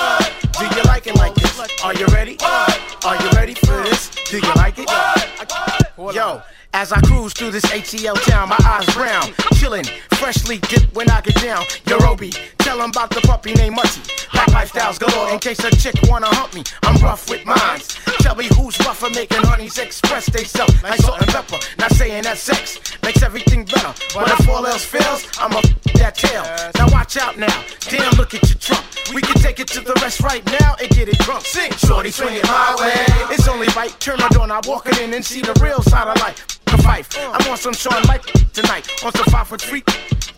[0.58, 1.84] Do you like it like this?
[1.84, 2.38] Are you ready?
[2.40, 4.10] Are you ready for this?
[4.30, 5.91] Do you like it?
[6.10, 6.42] Yo.
[6.74, 9.22] As I cruise through this ATL town, my eyes brown,
[9.54, 9.86] chillin',
[10.16, 11.62] freshly dipped when I get down.
[11.84, 14.00] Yorobi, tell 'em about the puppy named Mutty.
[14.32, 16.64] Black lifestyles galore, in case a chick wanna hump me.
[16.82, 17.96] I'm rough with mines.
[18.20, 21.58] Tell me who's rougher, making honeys express they self like salt and pepper.
[21.78, 25.60] Not saying that sex makes everything better, but if all else fails, I'ma
[25.94, 26.44] that tail.
[26.74, 28.84] Now watch out now, damn, look at your trunk.
[29.14, 31.44] We can take it to the rest right now and get it drunk.
[31.44, 33.04] Sing, shorty, swing it my way.
[33.34, 36.08] It's only right, turn it on, I walk it in and see the real side
[36.08, 36.38] of life.
[36.64, 37.08] The fife.
[37.18, 38.24] I'm on some Sean Mike
[38.54, 39.84] tonight, on some five for treat,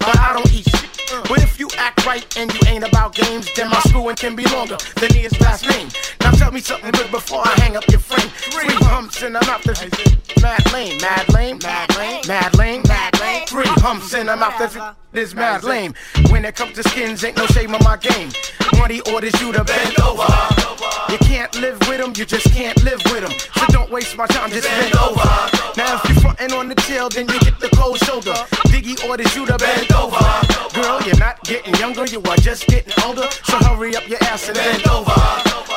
[0.00, 0.90] but I don't eat shit.
[1.28, 4.44] But if you act right and you ain't about games, then my schooling can be
[4.57, 5.88] longer than his last name.
[6.22, 8.30] Now tell me something good before I hang up your frame.
[8.50, 9.74] Three humps and I'm out the
[10.42, 13.13] mad lame, mad lame, mad lame, mad lame, mad
[13.47, 14.59] Three humps and I'm out
[15.12, 15.95] this mad lame.
[16.30, 18.30] When it comes to skins, ain't no shame on my game.
[18.78, 20.26] Money orders you to bend over.
[21.09, 23.32] You can't live with them, you just can't live with them.
[23.55, 25.20] So don't waste my time, just bend over.
[25.76, 28.35] Now if you frontin' on the tail, then you get the cold shoulder.
[28.72, 30.16] Biggie orders you to bend over.
[30.74, 33.28] Girl, you're not getting younger, you are just getting older.
[33.45, 35.12] So hurry up your ass and bend over.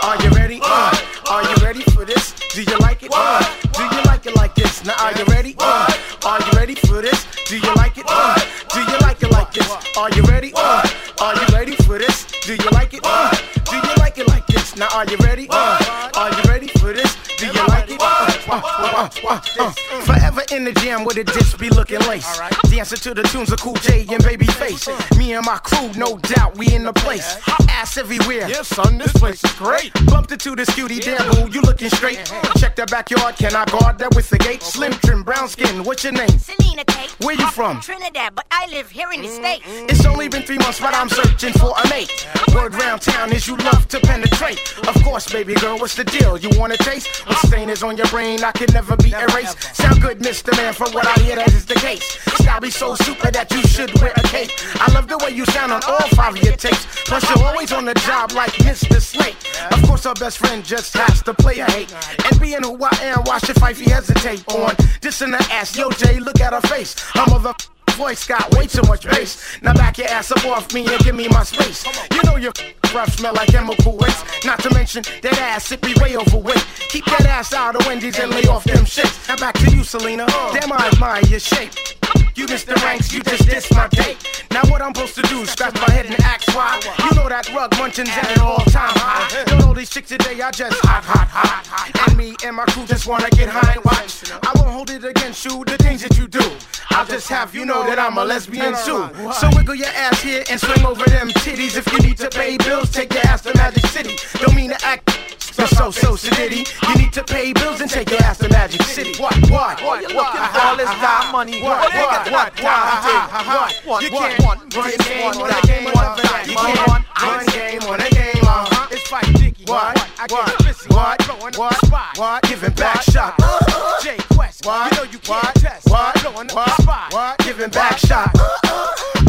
[0.03, 0.59] Are you ready?
[0.63, 0.97] Uh,
[1.29, 2.33] are you ready for this?
[2.53, 3.11] Do you like it?
[3.13, 3.43] Uh,
[3.73, 3.96] do you
[4.27, 4.83] it like this?
[4.85, 5.55] Now are you ready?
[5.59, 5.87] Uh,
[6.25, 7.25] are you ready for this?
[7.45, 8.05] Do you like it?
[8.07, 8.35] Uh,
[8.73, 9.69] do you like it like this?
[9.97, 10.51] Are you ready?
[10.55, 10.87] Uh,
[11.21, 12.25] are you ready for this?
[12.45, 13.01] Do you like it?
[13.03, 13.31] Uh,
[13.69, 14.75] do you like it like this?
[14.75, 15.47] Now are you ready?
[15.49, 17.15] Uh, are you ready for this?
[17.37, 17.97] Do you like it?
[18.01, 19.71] Uh, uh, uh, uh, uh.
[20.01, 22.39] Forever in the jam with a disc be looking lace.
[22.69, 25.17] Dancing to the tunes of Cool J and Babyface.
[25.17, 27.39] Me and my crew, no doubt, we in the place.
[27.69, 28.47] Ass everywhere.
[28.47, 29.91] Yeah, son, this place is great.
[30.05, 32.31] Bumped into this cutie, damn boo, you looking straight.
[32.57, 34.63] Check the backyard, can I guard that with the gate?
[34.63, 36.39] Slim trim, brown skin, what's your name?
[36.39, 37.15] Selena Kate.
[37.25, 37.81] Where you from?
[37.81, 39.65] Trinidad, but I live here in the States.
[39.65, 42.27] It's only been three months, but I'm searching for a mate.
[42.53, 44.59] Word round town is you love to penetrate.
[44.87, 46.37] Of course, baby girl, what's the deal?
[46.37, 47.27] You wanna taste?
[47.27, 48.36] What stain is on your brain?
[48.43, 49.75] I can never be erased.
[49.75, 50.55] Sound good, Mr.
[50.57, 52.03] Man, from what I hear, that is the case.
[52.41, 54.51] Style be so super that you should wear a cape.
[54.75, 56.85] I love the way you sound on all five of your tapes.
[57.05, 59.01] Plus, you're always on the job like Mr.
[59.01, 59.37] Snake.
[59.71, 61.93] Of course, our best friend just has to play a hate.
[62.25, 64.75] And being who I am, why should Fifey hesitate on?
[65.01, 66.99] This in the ass, yo, Jay, look at her face.
[66.99, 67.53] Her mother
[67.97, 69.59] voice got way too much bass.
[69.61, 71.83] Now back your ass up off me and give me my space.
[72.13, 72.53] You know your
[72.91, 74.23] breath smell like chemical waste.
[74.45, 76.65] Not to mention that ass, it be way overweight.
[76.89, 79.27] Keep that ass out of Wendy's and lay off them shits.
[79.27, 80.27] Now back to you, Selena.
[80.27, 81.96] Damn, I admire your shape.
[82.37, 84.45] You missed the ranks, you just dissed my date.
[84.51, 85.43] Now what I'm supposed to do?
[85.47, 86.79] Scratch my head and ask why?
[87.03, 89.43] You know that rug munching's at an all-time high.
[89.45, 92.07] Don't know these chicks today, I just hot, hot, hot.
[92.07, 94.29] And me and my crew just wanna get high and watch.
[94.31, 96.45] I won't hold it against you, the things that you do.
[96.91, 99.09] I'll just have you know that I'm a lesbian too.
[99.33, 101.75] So wiggle your ass here and swing over them titties.
[101.75, 104.15] If you need to pay bills, take your ass to Magic City.
[104.37, 105.09] Don't mean to act
[105.57, 106.67] you're so so sedity.
[106.87, 109.19] You need to pay bills and take your ass to Magic City.
[109.21, 109.35] What?
[109.49, 109.81] What?
[109.81, 110.01] What?
[110.01, 111.61] You looking for all this time money?
[111.61, 111.93] What?
[111.93, 112.31] What?
[112.31, 112.61] What?
[112.61, 113.73] What?
[113.85, 114.03] What?
[114.03, 118.43] You can't run game on a game on You can't run game on a game.
[118.43, 118.87] Uh-huh.
[118.91, 119.65] It's fight Dicky.
[119.65, 119.97] What?
[120.19, 120.89] I get busy.
[120.93, 121.57] What?
[121.57, 121.85] What?
[121.85, 122.17] Spot.
[122.17, 122.43] What?
[122.43, 123.35] Giving back shot.
[124.03, 124.65] J Quest.
[124.65, 124.91] What?
[124.91, 125.89] You know you can't test.
[125.89, 126.21] What?
[126.21, 127.13] Blowing up the spot.
[127.13, 127.37] What?
[127.39, 128.29] Giving back shot.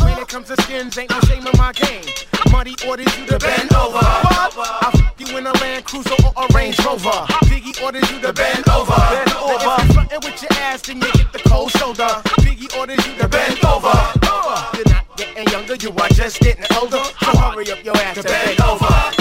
[0.02, 2.04] When it comes to skins, ain't no shame in my game.
[2.50, 3.98] Money orders you to bend over.
[3.98, 4.58] What?
[4.58, 7.10] I f you in a Land Cruiser or a Range Rover.
[7.46, 8.92] Biggie orders you to bend over.
[8.92, 9.54] Bend over.
[9.54, 12.08] If you frontin' with your ass, then you get the cold shoulder.
[12.40, 13.92] Biggie orders you to bend over.
[14.76, 17.02] You're not getting younger, you are just getting older.
[17.20, 19.17] So hurry up your ass to bend over.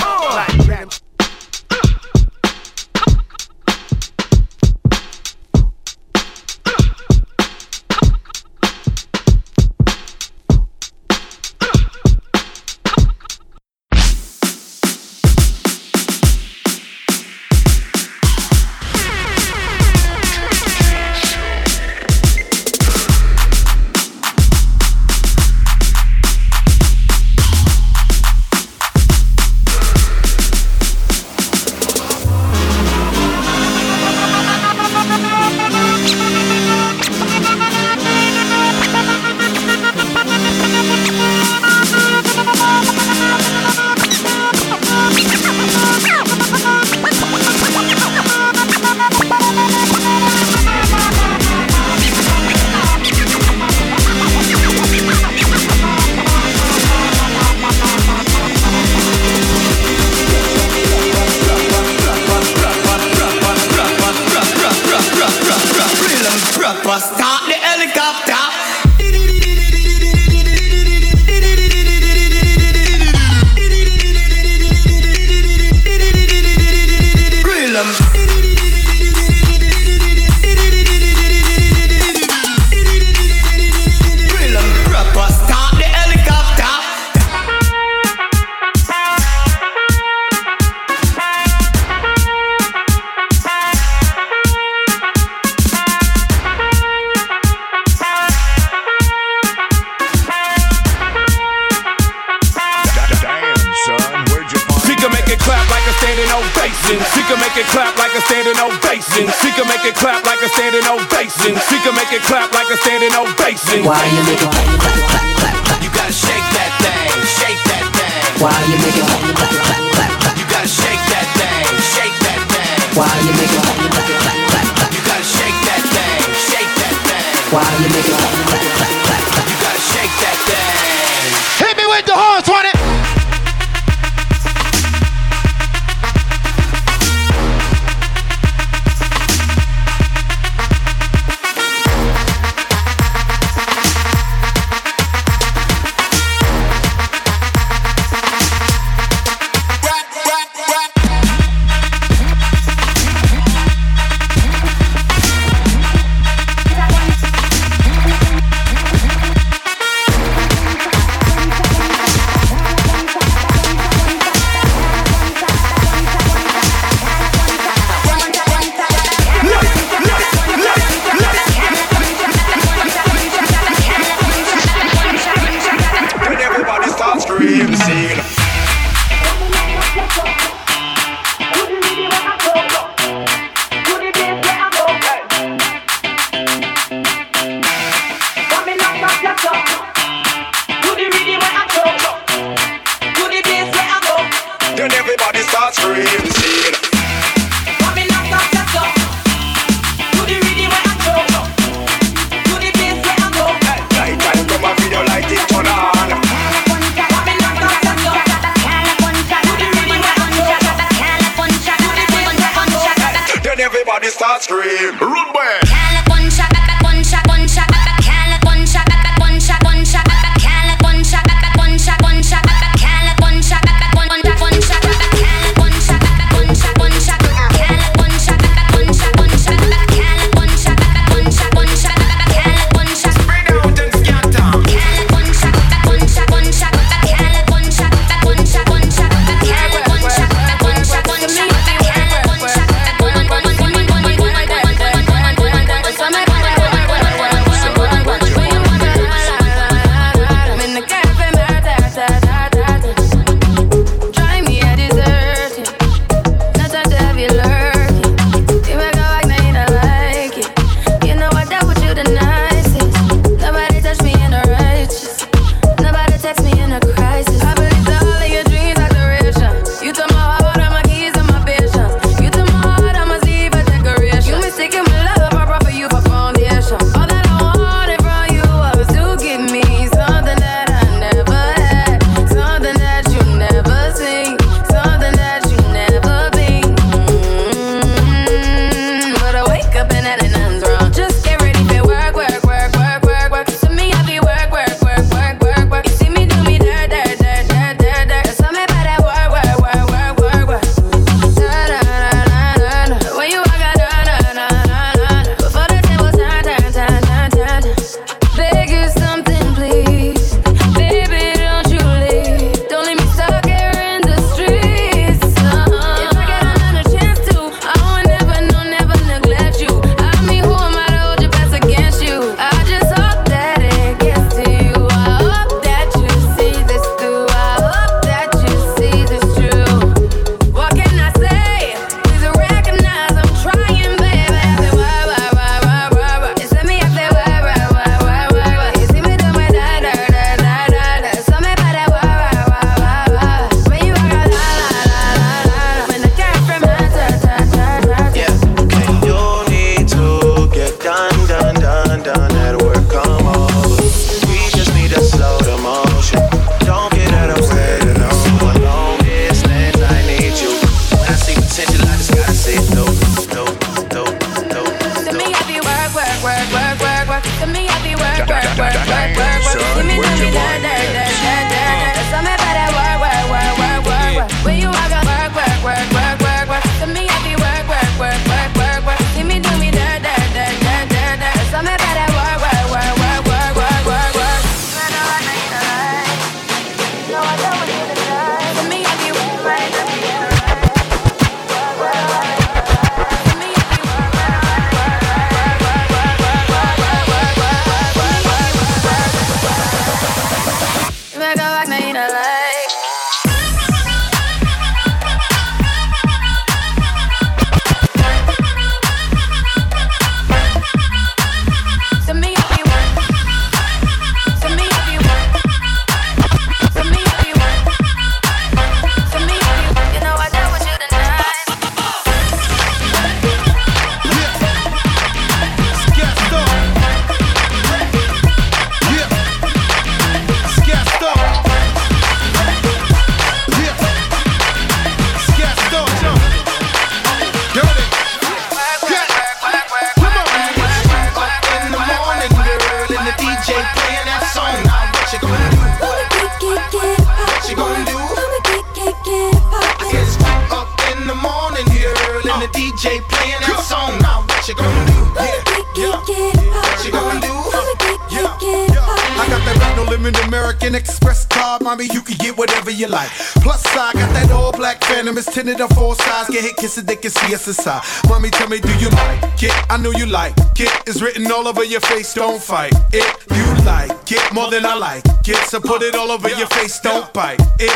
[460.27, 461.26] American Express
[461.57, 463.09] card, mommy, you can get whatever you like.
[463.41, 466.29] Plus, I got that all black phantom, it's tinted on four sides.
[466.29, 467.83] Get hit, kiss it, they can see us inside.
[468.07, 469.53] Mommy, tell me, do you like it?
[469.69, 470.71] I know you like it.
[470.87, 473.05] It's written all over your face, don't fight it.
[473.35, 475.37] You like it more than I like it.
[475.47, 477.71] So put it all over your face, don't bite it.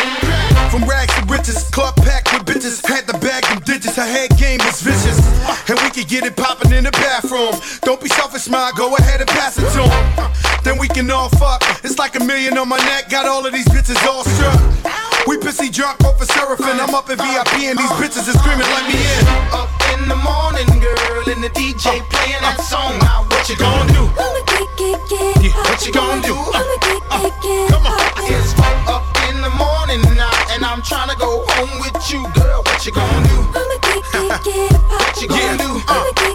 [0.71, 2.85] From rags to riches, club packed with bitches.
[2.87, 5.19] Had the bag them digits, her head game was vicious.
[5.69, 7.53] And we could get it poppin' in the bathroom.
[7.81, 10.31] Don't be selfish, ma, go ahead and pass it to him.
[10.63, 11.61] Then we can all fuck.
[11.83, 14.59] It's like a million on my neck, got all of these bitches all struck.
[15.27, 16.79] We pissy drunk off a seraphim.
[16.79, 19.23] I'm up in VIP and these bitches is screaming, let me in.
[19.55, 22.99] Up in the morning, girl, and the DJ playing that song.
[22.99, 24.03] Now what you gonna do?
[25.41, 26.35] Yeah, what you gonna do?
[26.35, 26.61] Uh,
[27.11, 27.29] uh,
[27.69, 27.99] come on.
[28.27, 28.53] It's
[28.89, 32.63] up in the morning now, and I'm trying to go home with you, girl.
[32.65, 33.39] What you gonna do?
[34.91, 35.81] what you gonna do?
[35.87, 36.30] Yeah.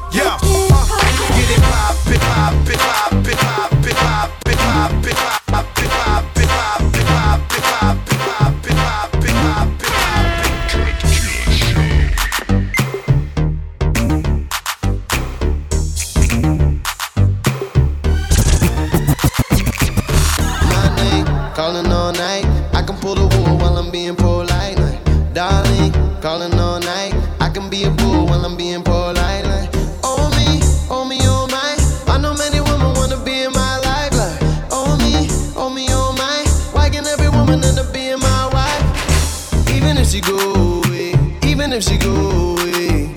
[40.16, 41.12] She go away,
[41.44, 43.12] even if she go away,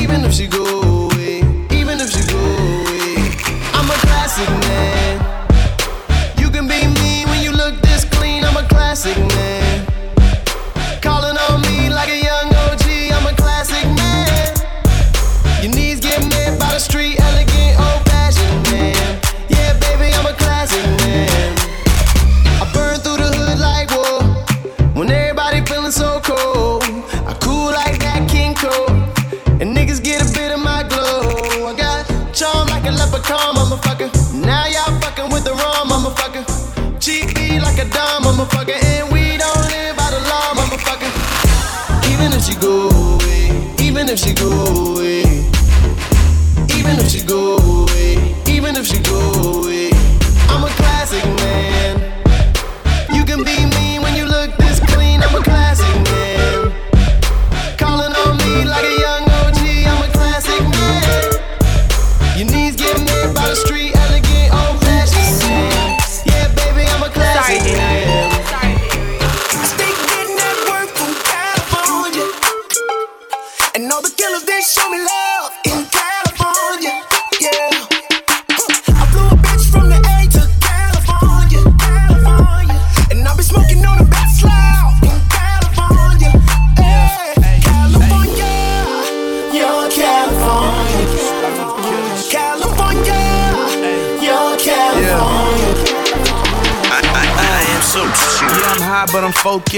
[0.00, 0.85] even if she go away,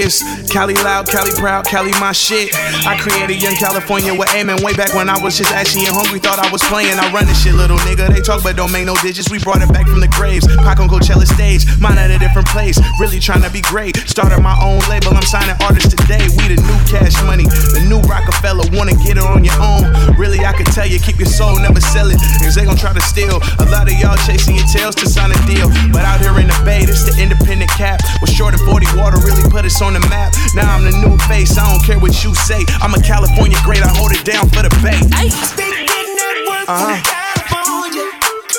[0.09, 2.49] this Cali loud, Cali proud, Cali my shit.
[2.81, 6.17] I created Young California with aiming way back when I was just ashy and hungry.
[6.17, 6.97] Thought I was playing.
[6.97, 8.09] I run this shit, little nigga.
[8.09, 9.29] They talk but don't make no digits.
[9.29, 10.49] We brought it back from the graves.
[10.65, 12.81] Pac on Coachella stage, mine at a different place.
[12.99, 13.95] Really trying to be great.
[14.09, 15.13] Started my own label.
[15.13, 16.25] I'm signing artists today.
[16.33, 17.45] We the new cash money,
[17.77, 18.65] the new Rockefeller.
[18.73, 19.85] Wanna get it on your own?
[20.17, 22.17] Really, I could tell you, keep your soul, never sell it.
[22.41, 23.37] Cause they gon' try to steal.
[23.61, 25.69] A lot of y'all chasing your tails to sign a deal.
[25.93, 28.01] But out here in the bay, this the independent cap.
[28.21, 30.33] Was short and 40 water really put us on the map.
[30.55, 31.57] Now I'm the new face.
[31.57, 32.65] I don't care what you say.
[32.81, 33.81] I'm a California great.
[33.83, 34.99] I hold it down for the bay.
[35.29, 36.97] Stay getting that work Uh-huh.
[37.45, 38.05] California.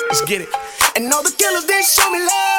[0.09, 0.49] Let's get it.
[0.95, 2.50] And all the killers, they show me love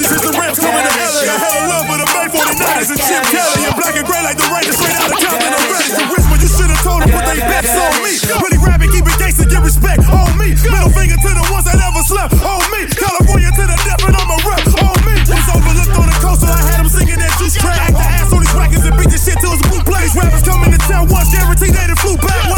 [0.00, 1.28] jersey since the Rams coming to LA.
[1.28, 3.68] I had a love for the Bay 49ers and Chip Kelly.
[3.68, 5.52] I'm black and gray like the Rangers straight out of Compton.
[5.52, 8.12] I'm ready to but you should have told them put they bets on me.
[8.40, 10.56] Really rapping, keep it gangster, get respect on me.
[10.56, 12.88] Middle finger to the ones that never slept on me.
[12.96, 15.14] California to the death, and I'm a rep on me.
[15.28, 17.76] Was overlooked on the coast, so I had them singing that juice track.
[17.76, 20.16] Act the ass on these records and beat the shit till it's blue plays.
[20.16, 22.49] Rappers coming to town once, guaranteed they done flew back.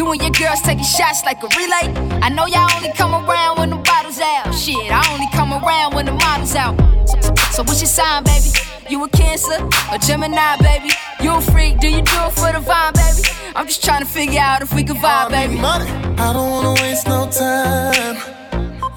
[0.00, 1.92] You and your girls taking shots like a relay.
[2.22, 4.54] I know y'all only come around when the bottles out.
[4.54, 6.74] Shit, I only come around when the model's out.
[7.06, 8.48] So, so, so what's your sign, baby?
[8.88, 9.60] You a Cancer
[9.92, 10.90] a Gemini, baby?
[11.20, 11.80] You a freak?
[11.80, 13.28] Do you do it for the vibe, baby?
[13.54, 15.58] I'm just trying to figure out if we can vibe, baby.
[15.60, 18.16] I don't wanna waste no time.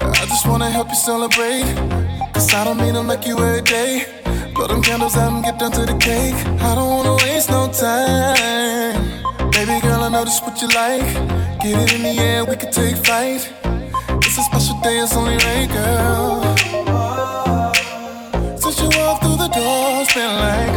[0.00, 1.64] I just wanna help you celebrate.
[2.32, 4.06] Cause I don't mean to make you every day.
[4.54, 6.34] Blow them candles out and get down to the cake.
[6.62, 9.13] I don't wanna waste no time.
[9.66, 11.00] Baby girl, I know this what you like.
[11.62, 13.50] Get it in the air, we can take flight.
[14.20, 16.54] It's a special day, it's only right, girl.
[18.58, 20.74] Since you walked through the door, it's been like.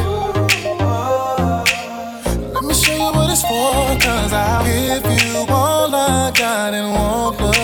[2.53, 6.93] Let me show you what it's for, cause I'll give you all I got and
[6.93, 7.56] won't look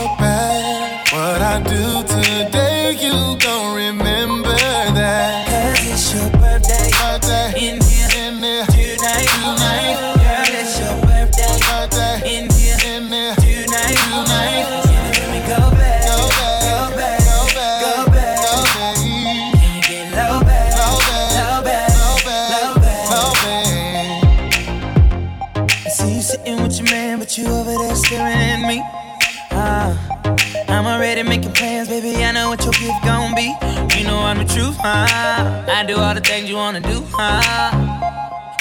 [34.79, 35.65] huh?
[35.67, 37.71] I do all the things you wanna do, huh?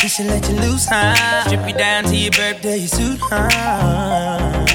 [0.02, 1.14] We should let you loose, huh?
[1.46, 4.66] Strip you down to your birthday suit, huh?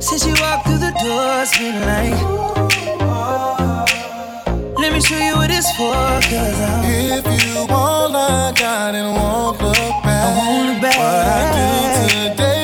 [0.00, 2.18] Since you walked through the door, it's been like.
[4.78, 5.92] Let me show you what it's for,
[6.30, 6.84] cause I'm.
[6.84, 10.24] If you all I got and won't look back.
[10.24, 10.96] I want it back.
[10.98, 11.68] What I do
[12.30, 12.57] today,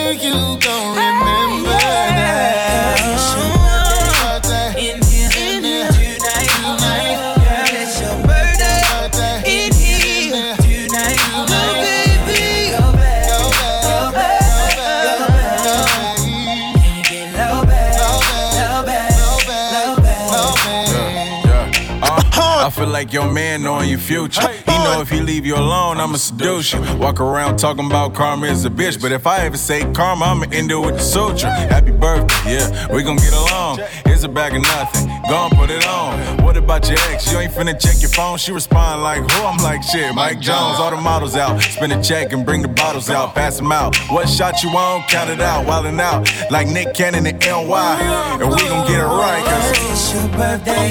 [22.95, 24.53] like your man knowing your future.
[24.85, 26.80] He know if he leave you alone, I'ma seduce you.
[26.99, 30.45] Walk around talking about karma is a bitch, but if I ever say karma, I'ma
[30.53, 31.49] end it with the suture.
[31.49, 33.80] Happy birthday, yeah, we gon' get along.
[34.05, 36.45] Here's a bag of nothing, gon' put it on.
[36.45, 37.32] What about your ex?
[37.32, 38.37] You ain't finna check your phone.
[38.37, 39.45] She respond like, who?
[39.47, 40.78] I'm like, shit, Mike Jones.
[40.78, 43.97] All the models out, spin a check and bring the bottles out, pass them out.
[44.11, 45.03] What shot you on?
[45.09, 47.99] Count it out, wildin' out like Nick Cannon and NY,
[48.39, 49.70] and we gon' get it right, cause.
[49.95, 50.91] It's your birthday.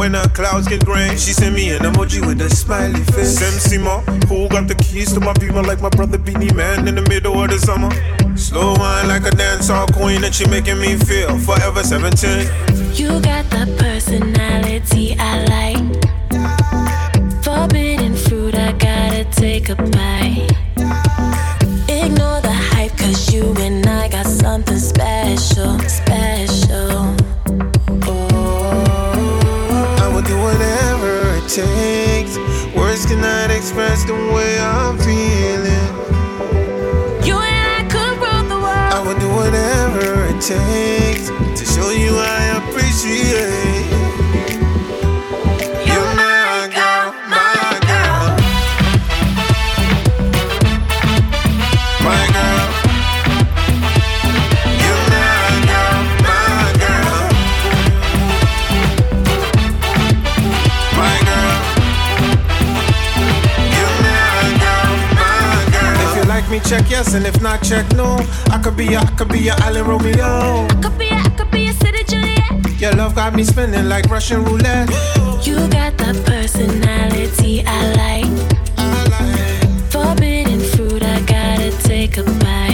[0.00, 3.36] when the clouds get gray, she sent me an emoji with a smiley face.
[3.36, 6.94] Sim Simma, who got the keys to my beamer like my brother Beenie Man in
[6.94, 7.90] the middle of the summer.
[8.38, 12.48] Slow wine like a dancehall queen, and she making me feel forever 17.
[12.94, 15.84] You got the personality I like.
[17.44, 20.01] Forbidden fruit, I gotta take a bite.
[31.54, 32.38] Takes.
[32.74, 35.88] Words cannot express the way I'm feeling.
[37.26, 38.92] You and I could rule the world.
[38.96, 43.61] I would do whatever it takes to show you I appreciate.
[66.52, 68.18] Me, check yes, and if not, check no.
[68.50, 70.66] I could be a, I could be a Island Romeo.
[70.66, 72.80] I Could be, I could be a city Juliet.
[72.80, 74.90] Your love got me spinning like Russian roulette.
[75.46, 78.32] You got the personality I like.
[79.90, 82.71] Forbidden fruit, I gotta take a bite.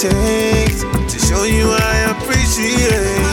[0.00, 0.82] takes
[1.12, 3.27] to show you I appreciate.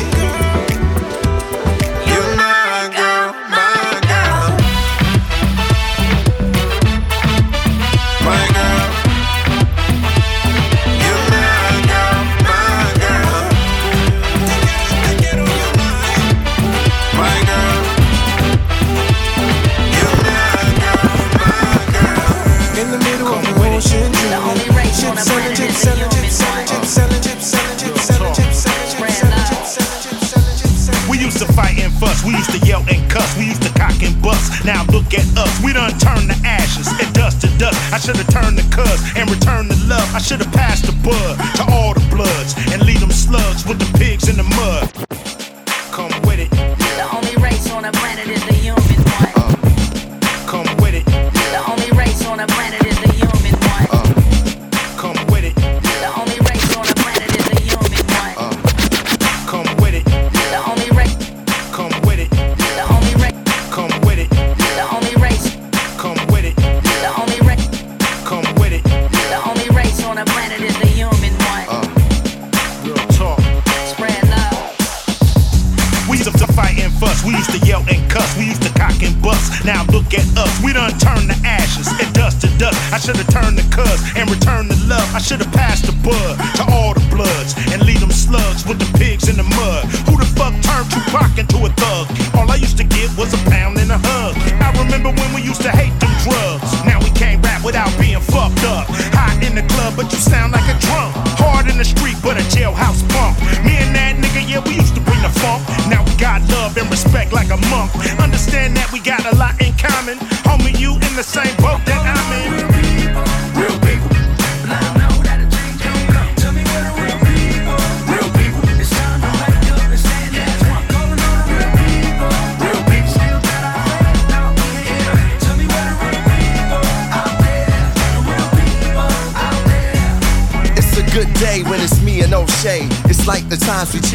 [35.89, 37.77] sun turned to ashes and dust to dust.
[37.93, 40.07] I should have turned the cuss and returned the love.
[40.13, 43.79] I should have passed the bud to all the bloods and leave them slugs with
[43.79, 44.94] the pigs in the mud.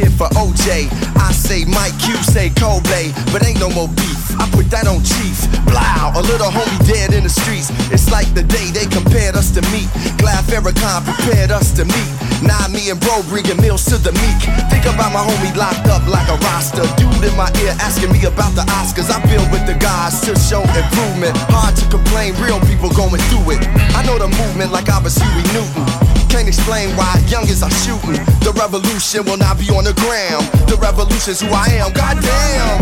[0.08, 0.88] for OJ.
[1.18, 4.20] I say Mike, you say Kobe, but ain't no more beef.
[4.40, 5.36] I put that on Chief.
[5.68, 7.68] Blow, a little homie dead in the streets.
[7.92, 9.90] It's like the day they compared us to meat.
[10.16, 12.10] Glad Farrakhan prepared us to meet.
[12.40, 14.40] Nah, me and bro bringing meals to the meek.
[14.72, 16.86] Think about my homie locked up like a roster.
[16.96, 19.12] Dude in my ear asking me about the Oscars.
[19.12, 21.36] I feel with the guys to show improvement.
[21.52, 23.60] Hard to complain, real people going through it.
[23.92, 25.99] I know the movement like I was Huey Newton.
[26.30, 28.22] Can't explain why youngins are shooting.
[28.40, 30.46] The revolution will not be on the ground.
[30.70, 31.92] The revolution's who I am.
[31.92, 32.78] Goddamn.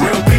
[0.00, 0.33] Real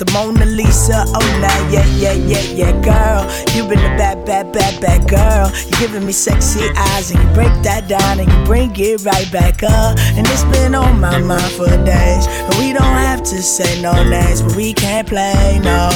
[0.00, 1.04] the Mona Lisa.
[1.06, 3.28] Oh, now, yeah, yeah, yeah, yeah, girl.
[3.54, 5.52] You been a bad, bad, bad, bad girl.
[5.66, 9.30] You giving me sexy eyes, and you break that down, and you bring it right
[9.30, 9.98] back up.
[10.16, 12.26] And it's been on my mind for days.
[12.26, 15.90] And we don't have to say no names, but we can't play no.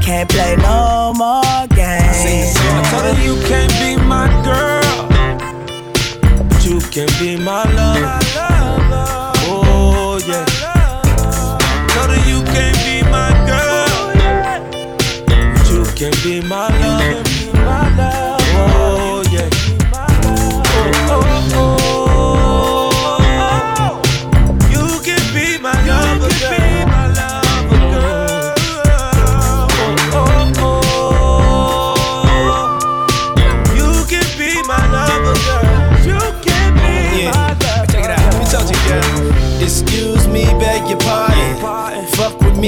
[0.00, 2.54] Can't play no more games.
[2.54, 5.08] I told her you can't be my girl,
[6.48, 9.25] but you can be my love.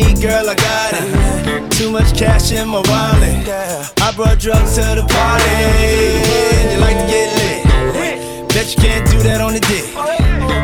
[0.03, 1.72] Me, girl, I got it.
[1.72, 3.49] Too much cash in my wallet.
[4.01, 5.59] I brought drugs to the party.
[6.70, 8.49] You like to get lit.
[8.49, 9.86] Bet you can't do that on the dick.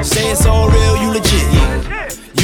[0.05, 1.64] Say it's all real, you legit.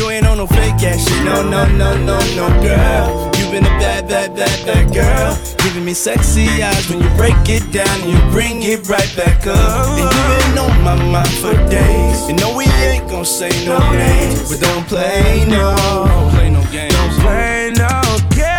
[0.00, 1.24] You ain't on no fake ass shit.
[1.26, 3.30] No, no, no, no, no, girl.
[3.36, 5.36] You been a bad, bad, bad, bad girl.
[5.58, 9.46] Giving me sexy eyes when you break it down and you bring it right back
[9.46, 9.58] up.
[9.58, 12.26] And you been on my mind for days.
[12.26, 15.76] You know we ain't gon' say no names, but don't play no.
[15.76, 16.94] Don't play no games.
[16.94, 18.00] Don't play no
[18.32, 18.56] games.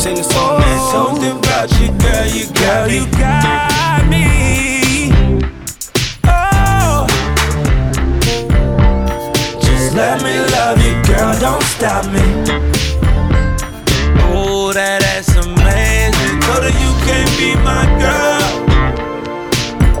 [0.00, 0.78] Sing the song, man.
[0.80, 0.92] Oh.
[0.96, 4.77] Something about you, girl, you got, you got me.
[9.98, 11.34] Let me love you, girl.
[11.40, 12.22] Don't stop me.
[14.30, 16.38] Oh, that ass amazing.
[16.46, 18.48] Told her you can't be my girl,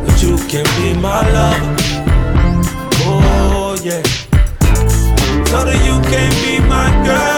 [0.04, 1.74] but you can be my lover.
[3.10, 4.02] Oh yeah.
[5.50, 7.37] Told her you can't be my girl.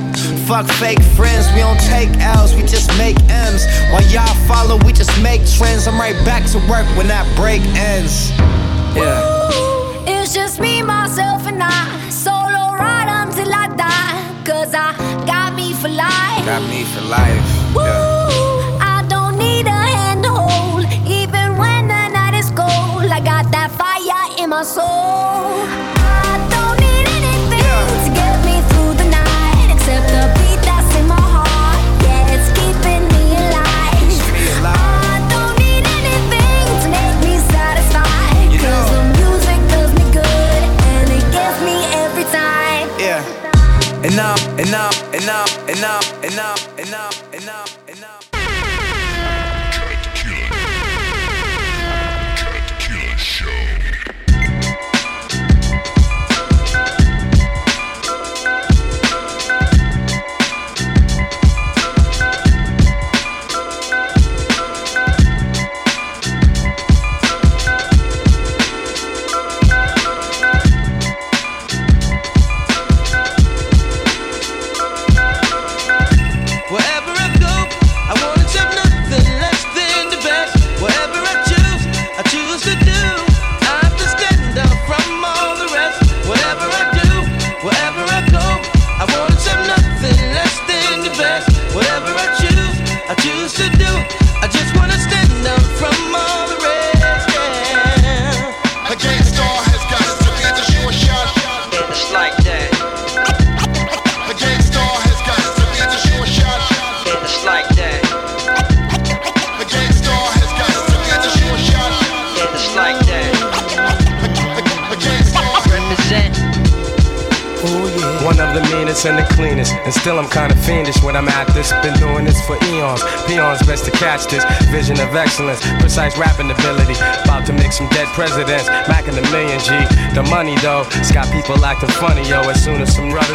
[0.47, 3.65] Fuck fake friends, we don't take L's, we just make M's.
[3.91, 5.87] While y'all follow, we just make trends.
[5.87, 8.31] I'm right back to work when that break ends.
[8.95, 9.21] Yeah.
[9.21, 12.09] Ooh, it's just me, myself, and I.
[12.09, 14.43] Solo ride until I die.
[14.43, 14.93] Cause I
[15.25, 16.45] got me for life.
[16.45, 17.41] Got me for life.
[17.73, 17.81] Woo,
[18.81, 20.85] I don't need a hand to hold.
[21.07, 25.90] Even when the night is cold, I got that fire in my soul.
[44.71, 46.70] And now, and now, and and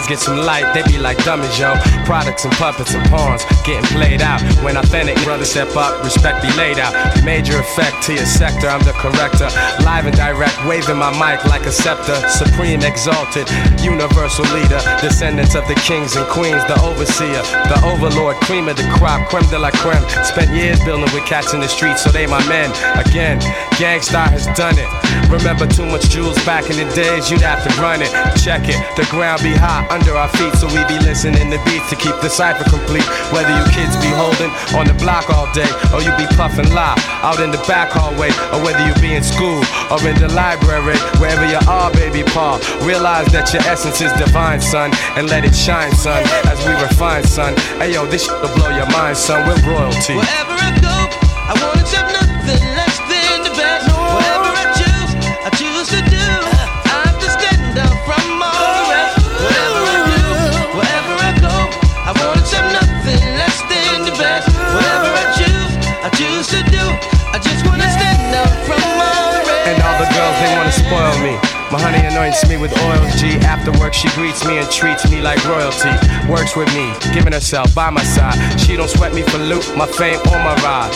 [0.07, 1.75] get some light, they be like dummies, yo.
[2.05, 4.41] Products and puppets and pawns getting played out.
[4.63, 6.95] When authentic brothers step up, respect be laid out.
[7.25, 9.51] Major effect to your sector, I'm the corrector.
[9.85, 12.17] Live and direct, waving my mic like a scepter.
[12.29, 13.49] Supreme exalted,
[13.83, 14.81] universal leader.
[15.01, 19.49] Descendants of the kings and queens, the overseer, the overlord, cream of the crop, creme
[19.51, 20.05] de la creme.
[20.25, 22.71] Spent years building with cats in the streets, so they my men.
[22.99, 23.41] Again,
[23.79, 25.06] Gang Starr has done it.
[25.31, 28.11] Remember too much jewels back in the days, you'd have to run it.
[28.39, 31.91] Check it, the ground be hot under our feet, so we be listening to beats
[31.91, 33.05] to keep the cipher complete.
[33.35, 36.99] Whether you kids be holding on the block all day, or you be puffing live
[37.27, 39.59] out in the back hallway, or whether you be in school
[39.91, 42.63] or in the library, wherever you are, baby Paul.
[42.87, 47.25] Realize that your essence is divine, son, and let it shine, son, as we refine,
[47.25, 47.57] son.
[47.83, 49.43] Hey yo, this shit will blow your mind, son.
[49.43, 50.15] We're royalty.
[50.15, 50.46] Wherever
[71.77, 73.37] My honey anoints me with oils, G.
[73.45, 75.93] After work, she greets me and treats me like royalty.
[76.25, 78.33] Works with me, giving herself by my side.
[78.59, 80.89] She don't sweat me for loot, my fame or my ride.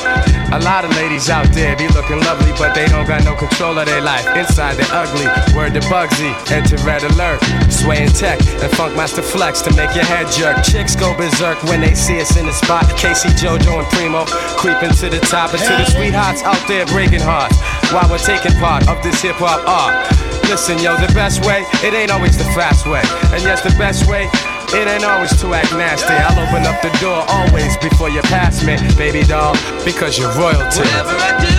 [0.57, 3.79] A lot of ladies out there be looking lovely, but they don't got no control
[3.79, 4.25] of their life.
[4.35, 5.29] Inside they're ugly.
[5.55, 7.45] Word to Bugsy, enter red alert.
[7.69, 10.65] Swaying tech and Funkmaster Flex to make your head jerk.
[10.65, 12.89] Chicks go berserk when they see us in the spot.
[12.97, 14.25] K-Ci, JoJo, and Primo
[14.57, 17.61] creeping to the top and to the sweethearts out there breaking hearts
[17.93, 20.20] while we're taking part of this hip hop art.
[20.49, 23.03] Listen, yo, the best way, it ain't always the fast way.
[23.33, 24.29] And yes, the best way,
[24.73, 26.15] it ain't always to act nasty.
[26.15, 29.55] I'll open up the door always before you pass me, baby doll,
[29.85, 30.83] because you're royalty.
[30.87, 31.57] Wherever I do,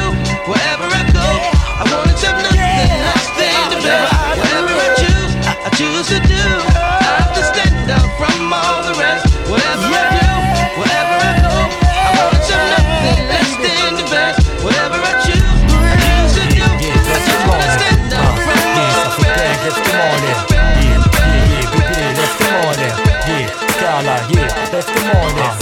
[0.48, 1.28] wherever I go,
[1.80, 2.88] I wanna accept nothing
[3.36, 4.12] than the best.
[4.40, 6.44] Whatever I choose, I choose to do.
[6.72, 9.28] I have to stand out from all the rest.
[9.52, 9.91] Whatever
[24.02, 25.54] Alla, yeah, left them all there.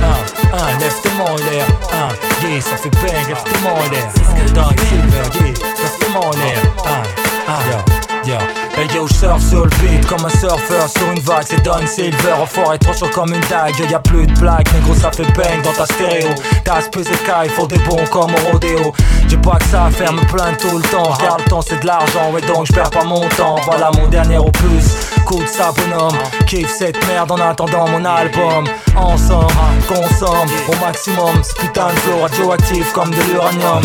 [0.00, 0.14] Uh,
[0.52, 1.20] uh, left them.
[1.20, 3.82] Uh, yeah, så fick bang, efter Malin.
[3.82, 4.54] all there.
[4.54, 6.62] Dag silver, yeah, left them all there.
[6.84, 7.27] Uh.
[7.48, 8.38] Un, yo, yo.
[8.76, 11.84] Hey yo, je surfe sur le beat comme un surfeur sur une vague, c'est Don
[11.86, 12.34] Silver.
[12.42, 14.94] Au fort et trop chaud comme une dague, y a plus de blagues, mais gros
[14.94, 16.28] ça fait bang dans ta stéréo.
[16.64, 18.92] T'as PZK, il faut des bons comme au rodéo.
[19.26, 21.02] J'ai pas que ça à faire, me plaindre tout le temps.
[21.02, 23.56] Regarde le temps, c'est de l'argent, ouais donc je perds pas mon temps.
[23.66, 26.18] Voilà mon dernier opus, coup de ça bonhomme.
[26.46, 28.64] Kiffe cette merde en attendant mon album.
[28.94, 29.52] Ensemble,
[29.88, 33.82] consomme au maximum ce putain de radioactif comme de l'uranium.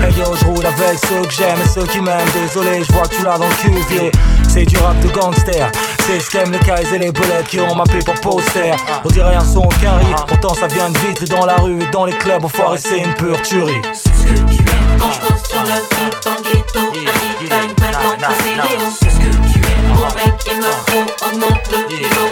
[0.00, 2.28] Hey yo, je roule avec ceux que j'aime et ceux qui m'aiment.
[2.34, 4.10] Désolé, je vois que tu l'as dans le cuvier.
[4.48, 5.70] C'est du rap de gangster.
[6.06, 8.72] C'est ce qu'aiment les cailles et les belettes qui ont mappé pour poster.
[9.04, 10.24] On dirait un son qu'un rythme.
[10.26, 12.44] Pourtant, ça vient de vitre dans la rue et dans les clubs.
[12.44, 13.82] Au foire, c'est une pure tuerie.
[14.98, 18.86] Quand je pose sur le beat en ghetto, un beat bang bang dans ta vidéo.
[19.00, 22.28] C'est ce que tu es, mon mec, il me faut augmente le niveau,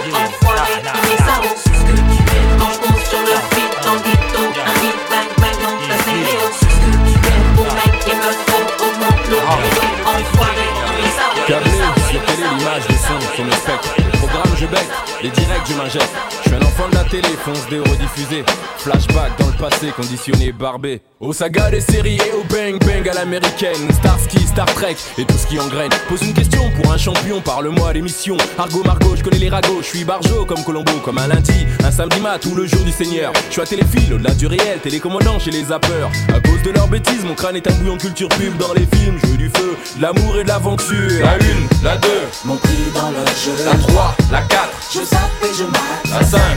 [14.70, 14.88] bête,
[15.22, 16.49] les directs du magette.
[16.80, 18.44] Je suis un enfant de la télé, fonce des rediffusés.
[18.78, 21.02] Flashback dans le passé, conditionné, barbé.
[21.20, 23.92] Aux sagas des séries et au bang bang à l'américaine.
[23.92, 25.90] Starsky, Star Trek et tout ce qui engraine.
[26.08, 28.38] Pose une question pour un champion, parle-moi d'émission.
[28.58, 31.90] Argo Margot, je connais les ragots, je suis barjo comme Colombo, comme un lundi, un
[31.90, 33.32] samedi mat ou le jour du Seigneur.
[33.48, 36.10] Je suis à téléphile, au-delà du réel, télécommandant chez les zappeurs.
[36.34, 39.18] À cause de leurs bêtises, mon crâne est un bouillon culture pub dans les films.
[39.22, 40.96] Je veux du feu, de l'amour et de l'aventure.
[41.22, 43.52] La une, la deux, Mon prix dans le jeu.
[43.66, 46.18] la trois, la quatre, Je zappe et je mate.
[46.18, 46.56] la cinq,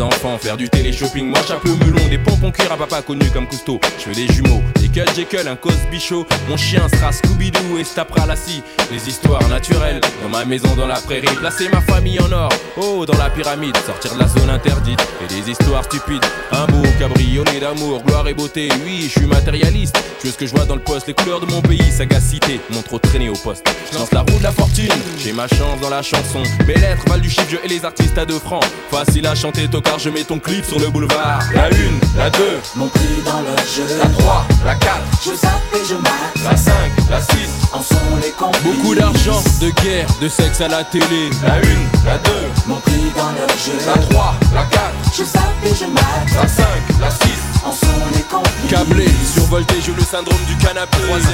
[0.00, 3.80] enfants, faire du télé-shopping, moi chapeau melon, des pompons cuir à papa connu comme Cousteau.
[3.98, 6.26] Je veux des jumeaux, des Cut Jekyll, un Cosby Show.
[6.48, 8.62] Mon chien sera Scooby-Doo et se tapera la scie.
[8.90, 11.26] Des histoires naturelles, dans ma maison dans la prairie.
[11.38, 13.76] Placer ma famille en or, oh dans la pyramide.
[13.86, 16.24] Sortir de la zone interdite et des histoires stupides.
[16.52, 18.68] Un beau cabriolet d'amour, gloire et beauté.
[18.84, 19.96] Oui, je suis matérialiste.
[20.20, 22.60] Je veux ce que je vois dans le poste, les couleurs de mon pays, sagacité.
[22.70, 23.66] Mon trop traîné au poste.
[23.90, 26.42] Je lance la roue de la fortune, j'ai ma chance dans la chanson.
[26.66, 28.64] Mes lettres valent du chiffre, je et les artistes à deux francs.
[28.90, 31.40] Facile à chanter, tocard, je mets ton clip sur le boulevard.
[31.54, 33.84] La une, la deux, Mon prix dans le jeu.
[33.98, 36.44] la 3, la 4, Je zappe et je mate.
[36.50, 36.74] la 5,
[37.10, 37.28] la 6.
[37.72, 38.62] En sont les complices.
[38.62, 41.30] Beaucoup d'argent, de guerre, de sexe à la télé.
[41.46, 41.58] La 1,
[42.04, 42.30] la 2,
[42.66, 43.78] Mon prix dans le jeu.
[43.86, 44.82] la 3, la 4,
[45.16, 46.34] Je zappe et je mate.
[46.40, 46.64] la 5,
[47.00, 47.18] la 6.
[47.64, 48.70] En sont les complices.
[48.70, 50.98] Câblé, survolté, j'ai le syndrome du canapé.
[51.06, 51.32] Troisième.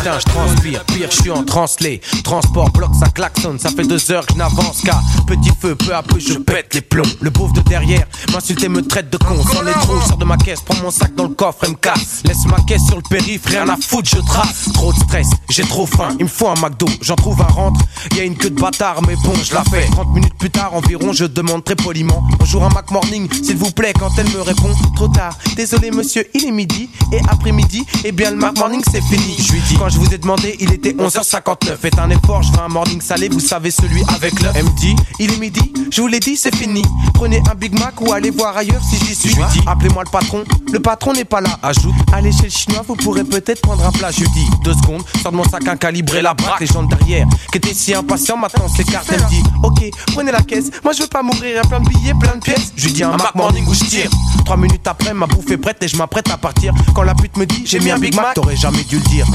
[0.00, 2.00] Putain, je transpire, pire, je suis en translé.
[2.24, 5.94] Transport, bloc, ça klaxonne, ça fait deux heures que je n'avance qu'à petit feu, peu
[5.94, 7.02] à peu je pète les plombs.
[7.20, 9.42] Le pauvre de derrière m'insulte et me traite de con.
[9.52, 11.74] Sans les trous, sors de ma caisse, prends mon sac dans le coffre et me
[11.74, 12.22] casse.
[12.24, 14.70] Laisse ma caisse sur le périph', rien à foutre, je trace.
[14.72, 16.86] Trop de stress, j'ai trop faim, il me faut un McDo.
[17.02, 17.80] J'en trouve un rentre,
[18.16, 19.86] y a une queue de bâtard, mais bon, je la fais.
[19.90, 23.70] 30 minutes plus tard environ, je demande très poliment Bonjour un Mac Morning, s'il vous
[23.70, 26.88] plaît, quand elle me répond Trop tard, désolé monsieur, il est midi.
[27.12, 29.36] Et après-midi, eh bien le Morning c'est fini.
[29.38, 31.76] Je lui dis, quand je vous ai demandé, il était 11h59.
[31.80, 34.52] Faites un effort, je veux un morning salé, vous savez celui avec l'œuf.
[34.56, 36.82] Elle me dit, il est midi, je vous l'ai dit, c'est fini.
[37.14, 39.30] Prenez un Big Mac ou allez voir ailleurs si j'y suis.
[39.30, 41.58] Je lui dis, appelez-moi le patron, le patron n'est pas là.
[41.62, 44.10] Ajoute, allez chez le chinois, vous pourrez peut-être prendre un plat.
[44.10, 46.60] Je lui dis, deux secondes, sors de mon sac un calibré, la braque.
[46.60, 49.10] Les gens de derrière, qui étaient si impatients, maintenant s'écartent.
[49.12, 51.80] Elle me dit, ok, prenez la caisse, moi je veux pas mourir, y a plein
[51.80, 52.72] de billets, plein de pièces.
[52.76, 54.10] Je lui dis, un Mac Morning où je tire.
[54.44, 56.72] Trois minutes après, ma bouffe est prête et je m'apprête à partir.
[56.94, 59.26] Quand la pute me dit, j'ai mis un Big Mac, t'aurais jamais dû le dire.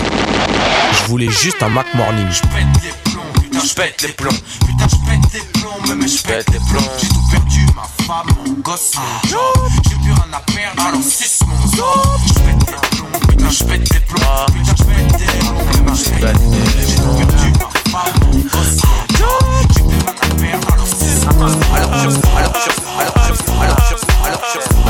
[0.91, 2.27] Je voulais juste un Mac Morning.
[2.31, 4.39] Je pète les plombs, putain, je pète les plombs.
[4.65, 6.91] Putain, je pète les plombs, mais je pète les plombs.
[7.01, 8.91] J'ai tout perdu, ma femme, mon gosse.
[9.23, 11.83] J'ai plus rien à perdre, alors suce mon zoo.
[12.27, 14.45] Je pète les plombs, putain, je pète les plombs.
[14.47, 16.75] Putain, je les plombs, mais je pète les plombs.
[16.87, 19.43] J'ai tout perdu, ma femme, mon gosse, mon job.
[19.73, 21.45] J'ai plus rien à perdre, alors suce mon.
[21.45, 22.75] Alors alors alors alors alors
[23.61, 23.79] alors
[24.25, 24.84] alors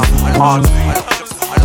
[0.00, 1.60] je, alors je,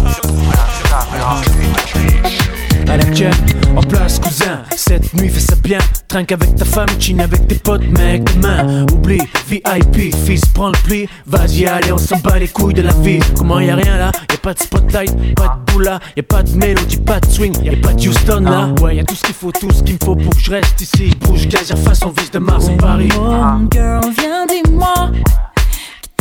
[1.15, 3.33] alors je, À l'actuel,
[3.75, 4.63] en place cousin.
[4.75, 5.77] Cette nuit fais ça bien.
[6.07, 8.23] Trinque avec ta femme, chine avec tes potes Mec.
[8.35, 9.21] Demain, oublie.
[9.47, 13.19] VIP Fils prends le pli, vas-y allez on s'en bat les couilles de la vie.
[13.37, 16.23] Comment y a rien là, y a pas de spotlight Pas de boula, y a
[16.23, 17.53] pas de mélodie, pas de swing.
[17.63, 18.69] Y a pas de Houston là.
[18.81, 20.51] Ouais y a tout ce qu'il faut, tout ce qu'il me faut pour que je
[20.51, 21.11] reste ici.
[21.21, 23.09] Bouge, gaz, façon vis de Mars en Paris.
[23.17, 25.11] Oh, girl, viens dis-moi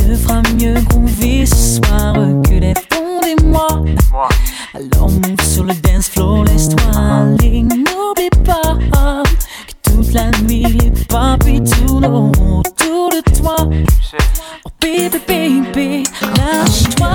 [0.06, 2.14] Te fera mieux groover ce soir
[2.44, 2.74] que les
[3.22, 3.82] des mois.
[4.72, 7.62] Alors move sur le dance floor, laisse-toi aller.
[7.62, 8.76] N'oublie pas
[9.66, 13.56] que toute la nuit les papis tournent autour de toi.
[14.64, 16.04] Oh baby, baby,
[16.36, 17.14] lâche-toi.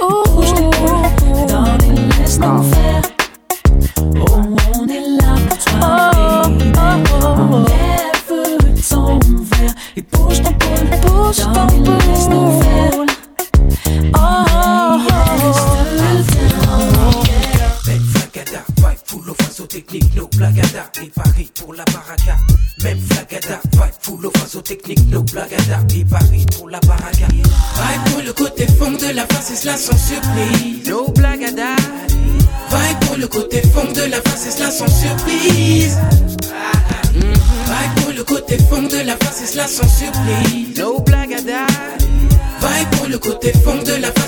[0.00, 3.02] Ouh, darling, laisse-nous faire.
[4.06, 4.75] Oh, on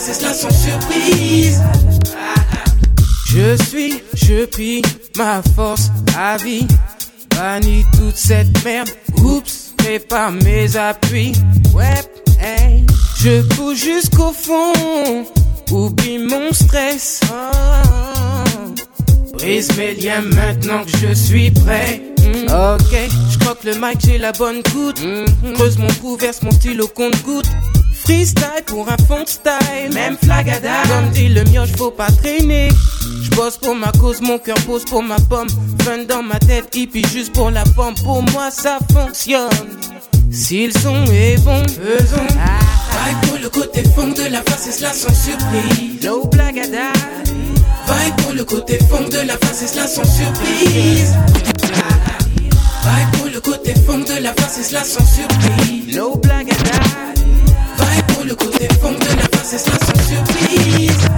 [0.08, 1.62] et cela sans surprise.
[3.26, 4.82] Je suis, je prie
[5.16, 6.66] ma force à vie.
[7.36, 8.88] Bannis toute cette merde.
[9.22, 11.32] Oups, prépare mes appuis.
[11.74, 12.02] Ouais.
[13.20, 15.26] Je pousse jusqu'au fond.
[15.72, 17.20] Oublie mon stress.
[17.30, 18.74] Oh.
[19.34, 22.00] Brise mes liens maintenant que je suis prêt.
[22.18, 22.46] Mm.
[22.46, 22.96] Ok,
[23.30, 25.02] je crois que le mic j'ai la bonne goutte.
[25.02, 25.52] Mm.
[25.54, 27.48] Creuse mon cou, verse mon stylo compte goutte.
[28.08, 30.82] Freestyle pour un fond de style, même flagada.
[30.88, 32.70] Comme dit le mioche, faut pas traîner.
[33.22, 35.48] Je bosse pour ma cause, mon cœur pose pour ma pomme.
[35.82, 37.94] Fun dans ma tête, hippie juste pour la pomme.
[38.02, 39.50] Pour moi, ça fonctionne.
[40.32, 42.26] Si le son est bon, faisons.
[42.30, 46.02] Vibe pour le côté fond de la face, et cela sans surprise.
[46.02, 46.90] No blagada.
[47.26, 51.14] Vibe pour le côté fond de la face, et cela sans surprise.
[52.84, 55.94] Vibe pour le côté fond de la face, et cela sans surprise.
[55.94, 56.56] No blagada.
[58.28, 61.08] Le côté fond de la face, cela sans surprise.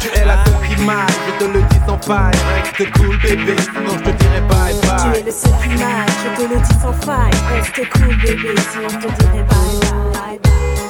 [0.00, 2.32] Tu es la confirmage, je te le dis sans faille.
[2.54, 5.22] Reste cool, bébé, sinon je te dirai bye Tu es bye.
[5.26, 7.30] le seul m'aille, je te le dis sans faille.
[7.52, 9.80] Reste cool, bébé, sinon je te dirai bye
[10.22, 10.38] bye.
[10.38, 10.81] bye,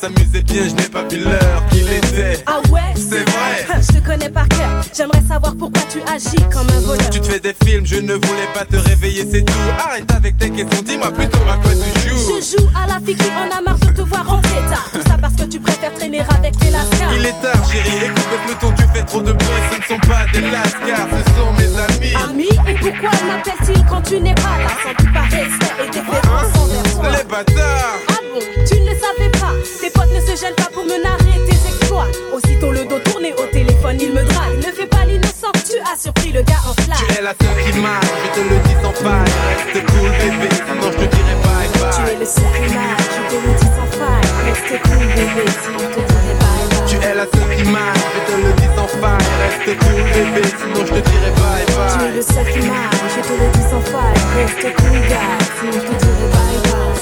[0.00, 2.42] s'amusait bien, je n'ai pas vu l'heure qu'il était.
[2.46, 2.80] Ah ouais?
[2.96, 3.80] C'est vrai.
[3.82, 4.82] Je te connais par cœur.
[4.96, 7.10] J'aimerais savoir pourquoi tu agis comme un voleur.
[7.10, 9.52] Tu te fais des films, je ne voulais pas te réveiller, c'est tout.
[9.78, 12.40] Arrête avec tes questions, dis-moi plutôt à quoi tu joues?
[12.40, 14.82] Je joue à la fille qui en a marre de te voir en état.
[14.92, 17.12] Tout ça parce que tu préfères traîner avec les lascars.
[17.16, 20.08] Il est tard, chérie, écoute le peloton, tu fais trop de bruit, ce ne sont
[20.08, 22.14] pas des lascars, ce sont mes amis.
[22.30, 24.70] Ami, et pourquoi m'appelle-t-il quand tu n'es pas là?
[24.82, 27.10] Sans doute par respect et déférence envers toi.
[27.18, 29.39] Les bâtards Ah bon, tu ne le savais pas.
[29.80, 32.08] Tes potes ne se gênent pas pour me narrer tes exploits.
[32.34, 34.56] Aussitôt le dos tourné au téléphone, il me drague.
[34.58, 37.10] Ne fais pas l'innocent, tu as surpris le gars en Tu flamme.
[37.18, 39.32] es la seule qui marche, je te le dis sans faille.
[39.50, 41.90] Reste cool, bébé, sinon je te dirai bye bye.
[41.96, 44.28] Tu es le seul qui marche, je te le dis sans faille.
[44.46, 46.86] Reste cool, bébé, sinon je te dirai bye bye.
[46.90, 49.28] Tu es la seule qui marche, je te le dis sans faille.
[49.42, 52.16] Reste cool, bébé, sinon je te dirai bye Tu es bye.
[52.16, 54.20] le seul qui marche, je te le dis sans faille.
[54.36, 56.09] Reste cool, gars, sinon je te dirai bye bye.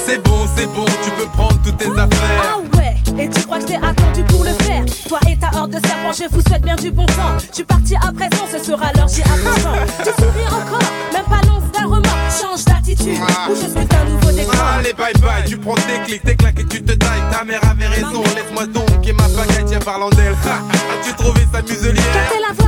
[0.09, 2.41] C'est bon, c'est bon, tu peux prendre toutes tes affaires.
[2.41, 4.83] Ah ouais, et tu crois que t'ai attendu pour le faire?
[5.07, 7.37] Toi et ta horde de serpents, je vous souhaite bien du bon temps.
[7.47, 9.77] Je suis parti à présent, ce sera l'heure, j'y attends.
[9.99, 12.17] Tu souris encore, même pas l'once d'un remords.
[12.41, 13.19] Change d'attitude,
[13.51, 14.55] ou je suis un nouveau décor.
[14.79, 17.21] Allez, bye bye, tu prends tes clics, tes claques et tu te tailles.
[17.31, 20.33] Ta mère avait raison, laisse-moi donc et ma pagaille, tiens, parlant d'elle.
[20.33, 22.03] As-tu trouvé sa muselière?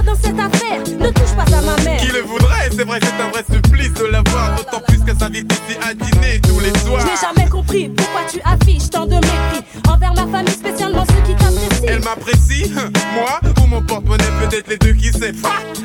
[0.05, 1.99] Dans cette affaire Ne touche pas à ma mère.
[1.99, 4.55] Qui le voudrait C'est vrai, c'est un vrai supplice de la voir.
[4.55, 7.01] D'autant plus qu'elle s'invite ici à dîner tous les soirs.
[7.01, 11.21] Je n'ai jamais compris pourquoi tu affiches tant de mépris envers ma famille, spécialement ceux
[11.25, 11.87] qui t'apprécient.
[11.87, 12.71] Elle m'apprécie,
[13.13, 15.33] Moi ou mon porte-monnaie, peut-être les deux qui sait.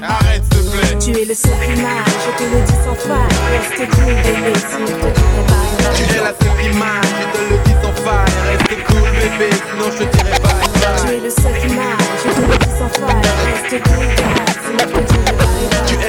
[0.02, 0.98] Arrête, s'il te plaît.
[0.98, 1.52] Tu es le seul
[1.82, 3.36] marche, je te le dis sans faille.
[3.52, 5.94] Reste cool, bébé, sinon je te dirai bye.
[5.94, 8.32] Tu es la seule marche, je te le dis sans faille.
[8.48, 12.40] Reste cool, bébé, sinon je te dirai bye Tu es le seul marche, je te
[12.40, 12.65] le dis
[13.68, 13.82] Tu es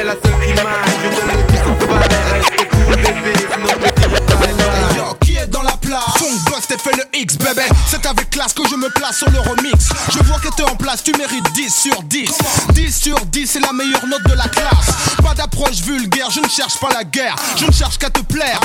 [0.03, 2.09] la seule qui marche, je te le dis sans faille.
[2.31, 4.95] Reste cool, bébé, sinon je te dirai bye bye.
[4.95, 6.17] Yo, qui est dans la place?
[6.19, 7.63] Funk Bust et fait le X, bébé.
[7.87, 9.89] C'est avec classe que je me place sur le remix.
[10.13, 12.29] Je vois que t'es en place, tu mérites 10 sur 10.
[12.73, 14.93] 10 sur 10, c'est la meilleure note de la classe.
[15.23, 17.35] Pas d'approche vulgaire, je ne cherche pas la guerre.
[17.55, 18.59] Je ne cherche qu'à te plaire.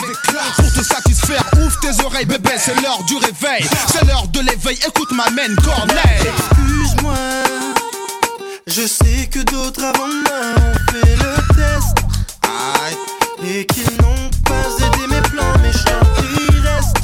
[0.57, 2.51] Pour te satisfaire, ouvre tes oreilles, bébé.
[2.59, 3.67] C'est l'heure du réveil.
[3.91, 4.79] C'est l'heure de l'éveil.
[4.87, 6.31] Écoute ma main, Corneille.
[6.51, 7.15] Excuse-moi,
[8.67, 11.97] je sais que d'autres avant moi ont fait le test.
[13.45, 16.97] Et qu'ils n'ont pas aidé mes plans, mais je reste.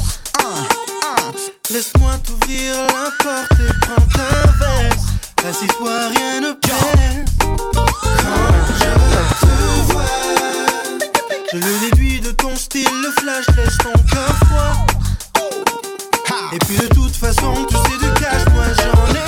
[1.69, 4.29] Laisse-moi t'ouvrir la porte et prends ta
[4.59, 5.07] veste.
[5.47, 7.29] Assis-toi, rien ne presse.
[7.43, 8.91] Quand je
[9.45, 10.13] te vois,
[11.51, 14.85] je le déduis de ton style, le flash laisse ton cœur froid.
[16.53, 19.18] Et puis de toute façon, tu sais de cash, moi j'en ai.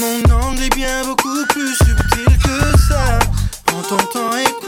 [0.00, 3.18] Mon angle est bien beaucoup plus subtil que ça.
[3.66, 4.63] Prends ton temps, écoute-moi.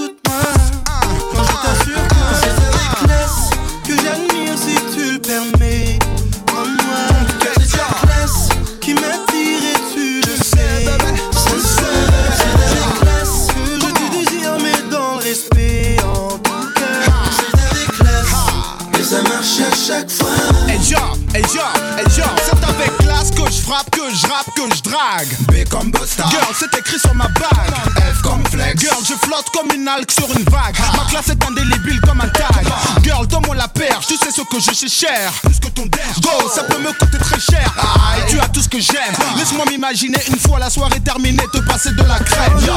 [23.67, 25.29] Frappe, que je rappe, que je drague.
[25.49, 26.25] B comme Busta.
[26.31, 27.75] Girl, c'est écrit sur ma bague.
[28.15, 28.81] F comme flex.
[28.81, 30.77] Girl, je flotte comme une algue sur une vague.
[30.97, 32.65] Ma classe est indélébile comme un tag.
[33.03, 35.33] Girl, donne-moi la perche, tu sais ce que je sais cher.
[35.43, 37.73] Plus que ton Go, ça peut me coûter très cher.
[37.79, 39.15] Ah, et tu as tout ce que j'aime.
[39.37, 42.59] Laisse-moi m'imaginer une fois la soirée terminée, te passer de la crème.
[42.61, 42.75] Yo.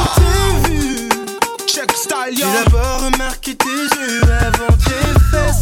[0.64, 1.10] vu,
[1.68, 2.48] check style, yo.
[2.48, 5.62] J'ai d'abord remarqué tes yeux avant tes fesses.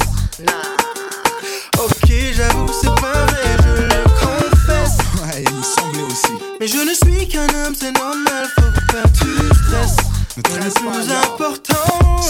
[1.80, 3.57] Ok, j'avoue, c'est pas vrai,
[6.60, 9.30] Mais je ne suis qu'un homme, c'est normal, faut pas tu
[9.66, 9.98] stresses.
[10.38, 10.68] Ne pas,
[11.08, 11.34] yo.
[11.34, 12.22] important,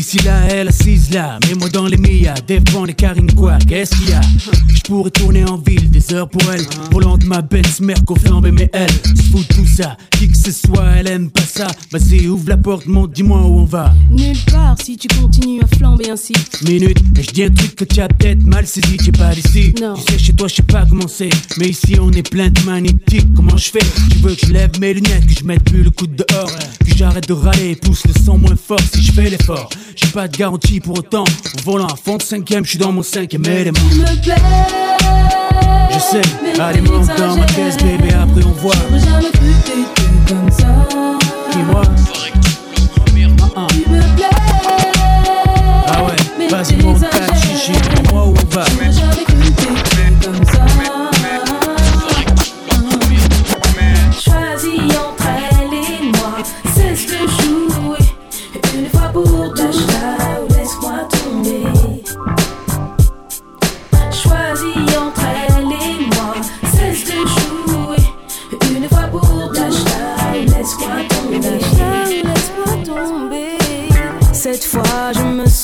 [0.00, 4.08] ici là, elle assise là, mets-moi dans les Mia, défends les carines quoi, qu'est-ce qu'il
[4.08, 4.20] y a?
[4.74, 8.50] Je pourrais tourner en ville, des heures pour elle, volant de ma Benz, Merco flambé,
[8.50, 9.98] mais elle, se fout tout ça,
[10.40, 11.66] qui que ce soit, elle aime pas ça.
[11.90, 13.92] Vas-y, ouvre la porte, monte, dis-moi où on va.
[14.10, 16.32] Nulle part si tu continues à flamber ainsi.
[16.66, 19.74] Minute, et je dis un truc que tu as peut-être mal saisi, t'es pas d'ici.
[19.80, 19.94] Non.
[19.94, 21.30] Tu sais, chez toi, je sais pas comment c'est.
[21.58, 23.32] Mais ici, on est plein de magnétiques.
[23.34, 23.86] Comment je fais?
[24.10, 26.50] Tu veux que je lève mes lunettes, que je mette plus le coude dehors,
[26.84, 29.68] que j'arrête de râler pousse le son moins fort si je fais l'effort.
[29.96, 31.24] J'ai pas de garantie pour autant.
[31.24, 33.78] En volant à fond de cinquième, je suis dans mon cinquième élément.
[33.90, 34.34] Tu me plais.
[35.92, 38.74] Je sais, allez, monte dans ma caisse, bébé, après on voit.
[38.90, 40.66] J'aurais jamais comme ça.
[41.52, 41.82] Dis-moi.
[43.42, 43.66] Ah, ah.
[43.70, 44.26] Tu me plais.
[45.88, 46.76] Ah ouais, vas-y,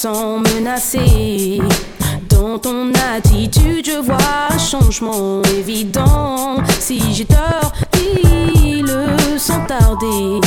[0.06, 0.96] sens.
[2.28, 4.16] Dans ton attitude, je vois
[4.50, 6.58] un changement évident.
[6.78, 10.40] Si j'ai tort, dis-le sans tarder.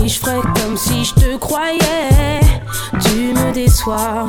[0.00, 2.40] Et je ferai comme si je te croyais.
[3.04, 4.26] Tu me déçois.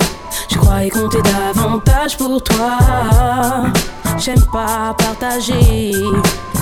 [0.49, 2.77] Je croyais compter davantage pour toi.
[4.17, 5.91] J'aime pas partager.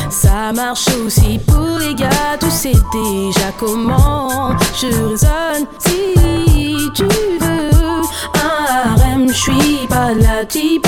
[0.10, 5.66] Ça marche aussi pour les gars, tu sais déjà comment je raisonne.
[5.80, 7.73] Si tu veux?
[9.28, 10.88] Je suis pas la type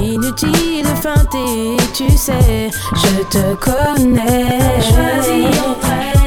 [0.00, 4.80] Inutile de feinter, tu sais, je te connais.
[4.80, 6.17] Choisis entre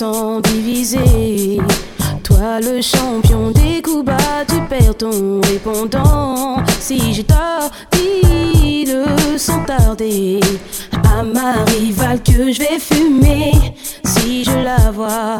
[0.00, 1.60] je divisé.
[2.22, 6.56] Toi, le champion des coups bas, tu perds ton répondant.
[6.78, 10.40] Si j'ai tort, dis-le sans tarder.
[10.92, 13.52] À ma rivale que je vais fumer.
[14.04, 15.38] Si je la vois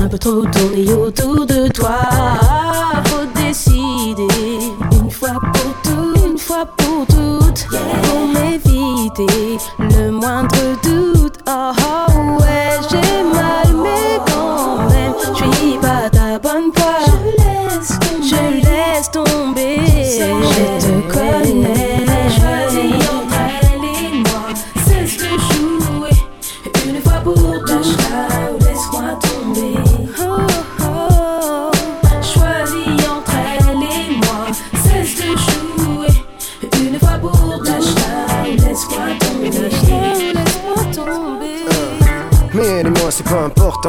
[0.00, 1.98] un peu trop tourner autour de toi,
[3.06, 4.28] faut décider.
[4.92, 7.66] Une fois pour toutes, une fois pour toutes,
[8.04, 11.38] pour m'éviter le moindre doute.
[11.48, 12.19] Oh, oh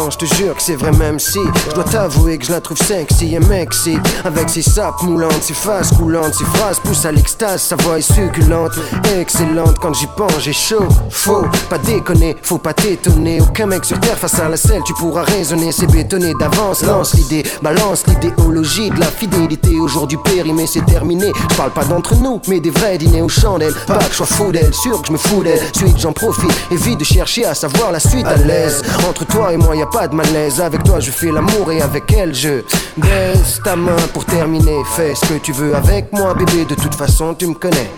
[0.09, 1.39] je te jure que c'est vrai même si
[1.69, 5.53] Je dois t'avouer que je la trouve sexy et mexy Avec ses sapes moulantes, ses
[5.53, 8.71] faces coulantes Ses phrases poussent à l'extase, sa voix est succulente
[9.17, 10.87] Excellente, quand j'y pense j'ai chaud.
[11.09, 13.41] Faux, pas déconner, faut pas t'étonner.
[13.41, 16.83] Aucun mec sur terre face à la selle Tu pourras raisonner, c'est bétonné d'avance.
[16.83, 19.77] Lance l'idée, balance l'idéologie de la fidélité.
[19.79, 21.31] Au jour du périmé c'est terminé.
[21.51, 23.73] Je parle pas d'entre nous, mais des vrais dîners aux chandelles.
[23.87, 25.59] Pas que je sois fou d'elle, sûr que je me fous d'elle.
[25.75, 28.81] Suite j'en profite, évite de chercher à savoir la suite à l'aise.
[29.07, 31.81] Entre toi et moi y a pas de malaise Avec toi je fais l'amour et
[31.81, 32.61] avec elle je
[32.97, 36.93] baisse ta main pour terminer Fais ce que tu veux avec moi bébé De toute
[36.93, 37.89] façon tu me connais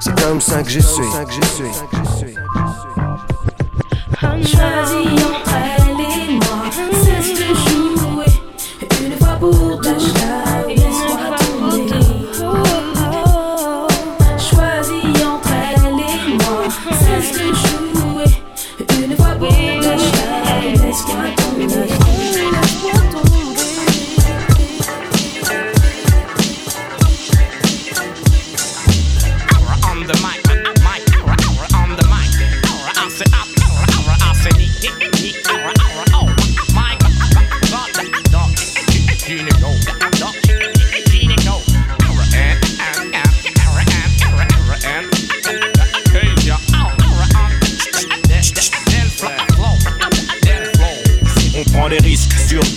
[0.00, 1.02] C'est comme ça que je suis
[4.20, 5.81] Choisis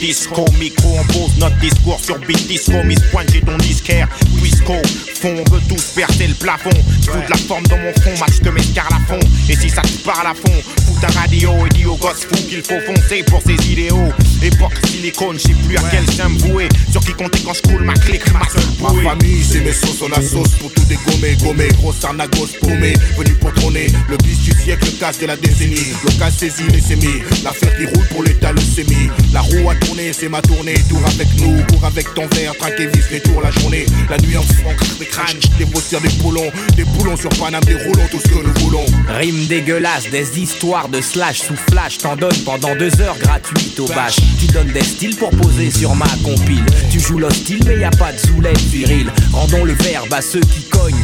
[0.06, 0.46] disco.
[0.60, 2.74] Micro, on pose notre discours sur beat disco.
[2.84, 4.08] Miss Pointe, j'ai ton disquaire.
[4.40, 4.80] Puisqu'au
[5.16, 6.70] fond, on veut tous percer le plafond.
[7.02, 9.20] Fous de la forme dans mon front, max de mescar à fond.
[9.50, 10.54] Et si ça te parle à fond,
[10.86, 14.12] fous ta radio et dis aux gosses fous qu'il faut foncer pour ses idéaux.
[14.44, 16.70] Époque silicone, je sais plus à quel chien me vouer.
[16.92, 19.98] Sur qui compter quand je coule ma clique, ma seule Ma famille, c'est mes sauces
[19.98, 24.38] sur la sauce pour tout dégommer, gommer, grosse arnagos paumé, venu pour trôner, le bis
[24.40, 28.08] du siècle, le casse de la décennie, le cas saisi, les sémis, l'affaire qui roule
[28.10, 31.86] pour l'état, le sémi, la roue a tourné, c'est ma tournée, tour avec nous, cours
[31.86, 35.06] avec ton verre, traque et vis les tours la journée, la nuit en franc, des
[35.06, 38.54] crânes, des bossières, des boulons, des boulons sur Paname, des roulons, tout ce que nous
[38.66, 38.86] voulons.
[39.08, 41.98] Rime dégueulasse, des histoires de slash sous flash.
[42.00, 45.96] T'en donnes pendant deux heures gratuites au bâche Tu donnes des styles pour poser sur
[45.96, 46.66] ma compile.
[46.92, 49.10] Tu joues l'hostile mais y a pas de zoulette viril.
[49.32, 51.04] Rendons le verbe à ceux qui cognent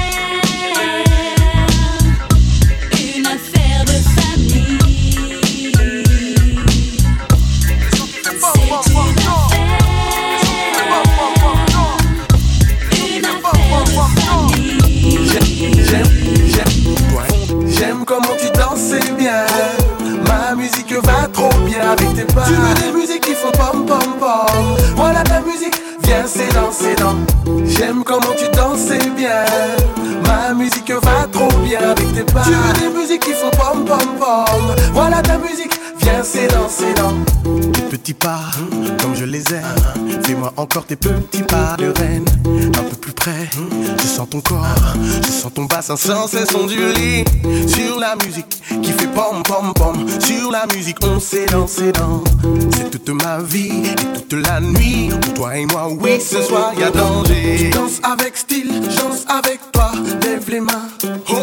[22.27, 24.77] Tu veux des musiques qui font pom pom pom.
[24.95, 26.69] Voilà ta musique, viens c'est dans,
[27.03, 27.65] dans.
[27.65, 29.45] J'aime comment tu danses, bien.
[30.27, 32.43] Ma musique va trop bien avec tes pas.
[32.43, 34.75] Tu veux des musiques qui font pom pom pom.
[34.93, 37.80] Voilà ta musique, viens c'est dans, c'est dans.
[37.91, 38.39] Petits pas,
[39.01, 40.21] comme je les aime.
[40.23, 42.23] Fais-moi encore tes petits pas de reine.
[42.79, 43.49] Un peu plus près,
[44.01, 44.65] je sens ton corps.
[45.25, 47.25] Je sens ton bassin sans cesse onduler.
[47.67, 50.07] Sur la musique qui fait pom pom pom.
[50.21, 52.23] Sur la musique, on s'est dansé dans.
[52.71, 55.09] C'est toute ma vie et toute la nuit.
[55.09, 57.71] Pour toi et moi, oui, ce soir y a danger.
[57.73, 59.91] Danse avec style, danse avec toi.
[60.23, 60.87] Lève les mains.
[61.27, 61.39] Ho,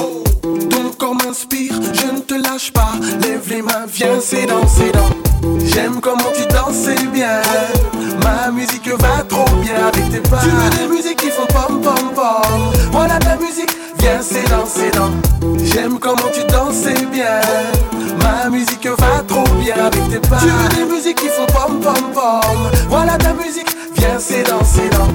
[0.00, 0.24] ho.
[0.70, 2.92] Ton corps m'inspire, je ne te lâche pas.
[3.20, 5.31] Lève les mains, viens, c'est dans, dans.
[5.64, 7.40] J'aime comment tu danses, bien.
[8.22, 10.38] Ma musique va trop bien avec tes pas.
[10.42, 12.72] Tu veux des musiques qui font pom pom pom.
[12.92, 14.66] Voilà ta musique, viens, c'est dans,
[14.98, 15.12] dans.
[15.64, 17.40] J'aime comment tu danses, bien.
[18.22, 20.38] Ma musique va trop bien avec tes pas.
[20.38, 22.70] Tu veux des musiques qui font pom pom pom.
[22.88, 25.08] Voilà ta musique, viens, c'est dans, dans.